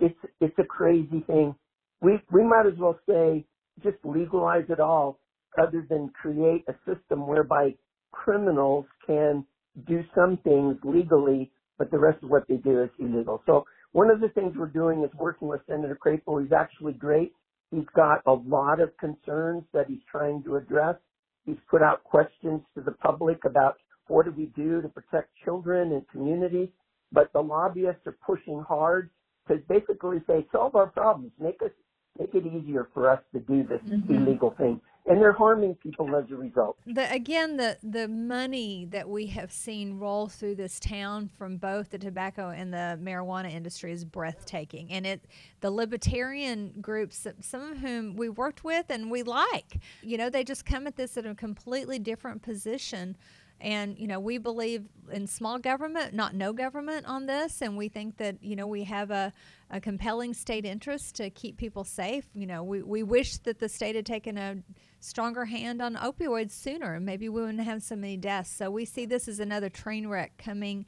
It's 0.00 0.18
it's 0.40 0.58
a 0.58 0.64
crazy 0.64 1.22
thing. 1.26 1.54
We 2.02 2.18
we 2.32 2.44
might 2.44 2.66
as 2.66 2.78
well 2.78 2.98
say 3.08 3.46
just 3.84 3.98
legalize 4.04 4.64
it 4.70 4.80
all, 4.80 5.20
other 5.58 5.86
than 5.88 6.10
create 6.20 6.64
a 6.68 6.74
system 6.86 7.26
whereby 7.28 7.76
criminals 8.12 8.86
can 9.06 9.46
do 9.88 10.02
some 10.14 10.38
things 10.44 10.76
legally, 10.84 11.52
but 11.78 11.90
the 11.90 11.98
rest 11.98 12.22
of 12.24 12.30
what 12.30 12.48
they 12.48 12.56
do 12.56 12.82
is 12.82 12.90
illegal. 12.98 13.42
So 13.46 13.64
one 13.92 14.10
of 14.10 14.20
the 14.20 14.28
things 14.28 14.54
we're 14.56 14.66
doing 14.66 15.02
is 15.02 15.10
working 15.14 15.48
with 15.48 15.60
Senator 15.68 15.98
Crapo. 16.04 16.42
He's 16.42 16.52
actually 16.52 16.92
great. 16.92 17.32
He's 17.70 17.86
got 17.94 18.22
a 18.26 18.32
lot 18.32 18.80
of 18.80 18.96
concerns 18.98 19.64
that 19.72 19.86
he's 19.88 20.02
trying 20.10 20.42
to 20.44 20.56
address. 20.56 20.96
He's 21.44 21.56
put 21.70 21.82
out 21.82 22.04
questions 22.04 22.60
to 22.74 22.82
the 22.82 22.92
public 22.92 23.44
about 23.44 23.76
what 24.06 24.24
do 24.24 24.32
we 24.32 24.46
do 24.56 24.82
to 24.82 24.88
protect 24.88 25.30
children 25.44 25.92
and 25.92 26.08
communities. 26.08 26.68
But 27.12 27.32
the 27.32 27.40
lobbyists 27.40 28.06
are 28.06 28.16
pushing 28.26 28.62
hard 28.66 29.10
to 29.48 29.56
basically 29.68 30.18
say, 30.26 30.46
solve 30.52 30.76
our 30.76 30.88
problems, 30.88 31.32
make 31.40 31.62
us, 31.62 31.70
make 32.18 32.34
it 32.34 32.44
easier 32.46 32.88
for 32.92 33.10
us 33.10 33.20
to 33.32 33.40
do 33.40 33.64
this 33.64 33.80
mm-hmm. 33.86 34.14
illegal 34.14 34.54
thing 34.58 34.80
and 35.08 35.20
they're 35.20 35.32
harming 35.32 35.74
people 35.76 36.14
as 36.14 36.30
a 36.30 36.36
result. 36.36 36.76
The, 36.86 37.10
again, 37.12 37.56
the 37.56 37.78
the 37.82 38.08
money 38.08 38.86
that 38.90 39.08
we 39.08 39.26
have 39.28 39.50
seen 39.52 39.98
roll 39.98 40.28
through 40.28 40.56
this 40.56 40.78
town 40.78 41.30
from 41.38 41.56
both 41.56 41.90
the 41.90 41.98
tobacco 41.98 42.50
and 42.50 42.72
the 42.72 42.98
marijuana 43.02 43.52
industry 43.52 43.92
is 43.92 44.04
breathtaking, 44.04 44.90
and 44.90 45.06
it 45.06 45.24
the 45.60 45.70
libertarian 45.70 46.74
groups, 46.80 47.26
some 47.40 47.72
of 47.72 47.78
whom 47.78 48.16
we 48.16 48.28
worked 48.28 48.64
with 48.64 48.86
and 48.90 49.10
we 49.10 49.22
like, 49.22 49.80
you 50.02 50.16
know, 50.16 50.30
they 50.30 50.44
just 50.44 50.64
come 50.64 50.86
at 50.86 50.96
this 50.96 51.16
in 51.16 51.26
a 51.26 51.34
completely 51.34 51.98
different 51.98 52.42
position. 52.42 53.16
And, 53.60 53.98
you 53.98 54.06
know, 54.06 54.20
we 54.20 54.38
believe 54.38 54.84
in 55.10 55.26
small 55.26 55.58
government, 55.58 56.14
not 56.14 56.34
no 56.34 56.52
government 56.52 57.06
on 57.06 57.26
this. 57.26 57.60
And 57.60 57.76
we 57.76 57.88
think 57.88 58.16
that, 58.18 58.36
you 58.42 58.54
know, 58.54 58.66
we 58.66 58.84
have 58.84 59.10
a, 59.10 59.32
a 59.70 59.80
compelling 59.80 60.32
state 60.34 60.64
interest 60.64 61.16
to 61.16 61.30
keep 61.30 61.56
people 61.56 61.82
safe. 61.82 62.26
You 62.34 62.46
know, 62.46 62.62
we, 62.62 62.82
we 62.82 63.02
wish 63.02 63.38
that 63.38 63.58
the 63.58 63.68
state 63.68 63.96
had 63.96 64.06
taken 64.06 64.38
a 64.38 64.58
stronger 65.00 65.44
hand 65.44 65.80
on 65.82 65.94
opioids 65.96 66.52
sooner, 66.52 66.94
and 66.94 67.04
maybe 67.04 67.28
we 67.28 67.40
wouldn't 67.40 67.60
have 67.60 67.82
so 67.82 67.96
many 67.96 68.16
deaths. 68.16 68.50
So 68.50 68.70
we 68.70 68.84
see 68.84 69.06
this 69.06 69.28
as 69.28 69.40
another 69.40 69.68
train 69.68 70.08
wreck 70.08 70.32
coming 70.38 70.86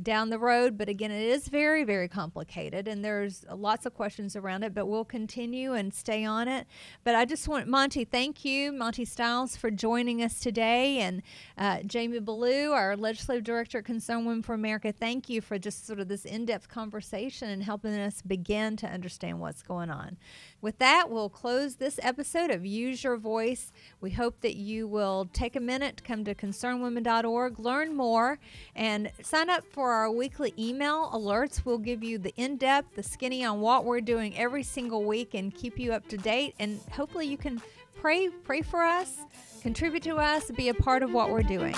down 0.00 0.30
the 0.30 0.38
road. 0.38 0.78
But 0.78 0.88
again, 0.88 1.10
it 1.10 1.22
is 1.22 1.48
very, 1.48 1.84
very 1.84 2.08
complicated 2.08 2.86
and 2.86 3.04
there's 3.04 3.44
lots 3.52 3.86
of 3.86 3.94
questions 3.94 4.36
around 4.36 4.62
it, 4.62 4.74
but 4.74 4.86
we'll 4.86 5.04
continue 5.04 5.72
and 5.74 5.92
stay 5.92 6.24
on 6.24 6.48
it. 6.48 6.66
But 7.04 7.14
I 7.14 7.24
just 7.24 7.48
want, 7.48 7.66
Monty, 7.66 8.04
thank 8.04 8.44
you, 8.44 8.72
Monty 8.72 9.04
Stiles, 9.04 9.56
for 9.56 9.70
joining 9.70 10.22
us 10.22 10.40
today. 10.40 10.98
And 10.98 11.22
uh, 11.58 11.82
Jamie 11.84 12.20
Ballou, 12.20 12.72
our 12.72 12.96
legislative 12.96 13.44
director 13.44 13.78
at 13.78 13.84
Concerned 13.84 14.26
Women 14.26 14.42
for 14.42 14.54
America, 14.54 14.92
thank 14.92 15.28
you 15.28 15.40
for 15.40 15.58
just 15.58 15.86
sort 15.86 16.00
of 16.00 16.08
this 16.08 16.24
in 16.24 16.44
depth 16.44 16.68
conversation 16.68 17.48
and 17.48 17.62
helping 17.62 17.94
us 17.94 18.22
begin 18.22 18.76
to 18.76 18.86
understand 18.86 19.40
what's 19.40 19.62
going 19.62 19.90
on. 19.90 20.16
With 20.60 20.78
that, 20.78 21.10
we'll 21.10 21.30
close 21.30 21.76
this 21.76 21.98
episode 22.02 22.50
of 22.50 22.66
Use 22.66 23.02
Your 23.02 23.16
Voice. 23.16 23.72
We 24.00 24.10
hope 24.10 24.40
that 24.42 24.56
you 24.56 24.86
will 24.86 25.28
take 25.32 25.56
a 25.56 25.60
minute 25.60 25.98
to 25.98 26.02
come 26.02 26.24
to 26.24 26.34
concernedwomen.org, 26.34 27.58
learn 27.58 27.96
more, 27.96 28.38
and 28.74 29.10
sign 29.22 29.48
up 29.48 29.64
for 29.80 29.92
our 29.92 30.10
weekly 30.10 30.52
email 30.58 31.08
alerts. 31.10 31.64
We'll 31.64 31.78
give 31.78 32.04
you 32.04 32.18
the 32.18 32.34
in 32.36 32.58
depth, 32.58 32.96
the 32.96 33.02
skinny 33.02 33.46
on 33.46 33.62
what 33.62 33.86
we're 33.86 34.02
doing 34.02 34.36
every 34.36 34.62
single 34.62 35.04
week 35.04 35.32
and 35.32 35.54
keep 35.54 35.78
you 35.78 35.94
up 35.94 36.06
to 36.08 36.18
date. 36.18 36.54
And 36.58 36.80
hopefully, 36.92 37.26
you 37.26 37.38
can 37.38 37.62
pray 37.98 38.28
pray 38.28 38.60
for 38.60 38.82
us 38.82 39.16
contribute 39.62 40.02
to 40.02 40.16
us 40.16 40.50
be 40.50 40.68
a 40.68 40.74
part 40.74 41.02
of 41.02 41.14
what 41.14 41.30
we're 41.30 41.42
doing. 41.42 41.72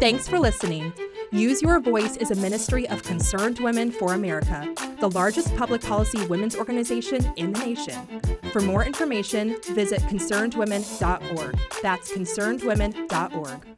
Thanks 0.00 0.26
for 0.26 0.38
listening. 0.38 0.90
Use 1.30 1.60
your 1.60 1.80
voice 1.80 2.16
is 2.16 2.30
a 2.30 2.34
ministry 2.36 2.88
of 2.88 3.02
concerned 3.02 3.58
women 3.58 3.90
for 3.90 4.14
america 4.14 4.74
the 5.00 5.10
largest 5.10 5.54
public 5.56 5.82
policy 5.82 6.26
women's 6.26 6.56
organization 6.56 7.30
in 7.36 7.52
the 7.52 7.60
nation. 7.60 8.20
For 8.52 8.60
more 8.60 8.84
information 8.84 9.56
visit 9.74 10.00
concernedwomen.org 10.02 11.58
that's 11.82 12.10
concernedwomen.org 12.10 13.76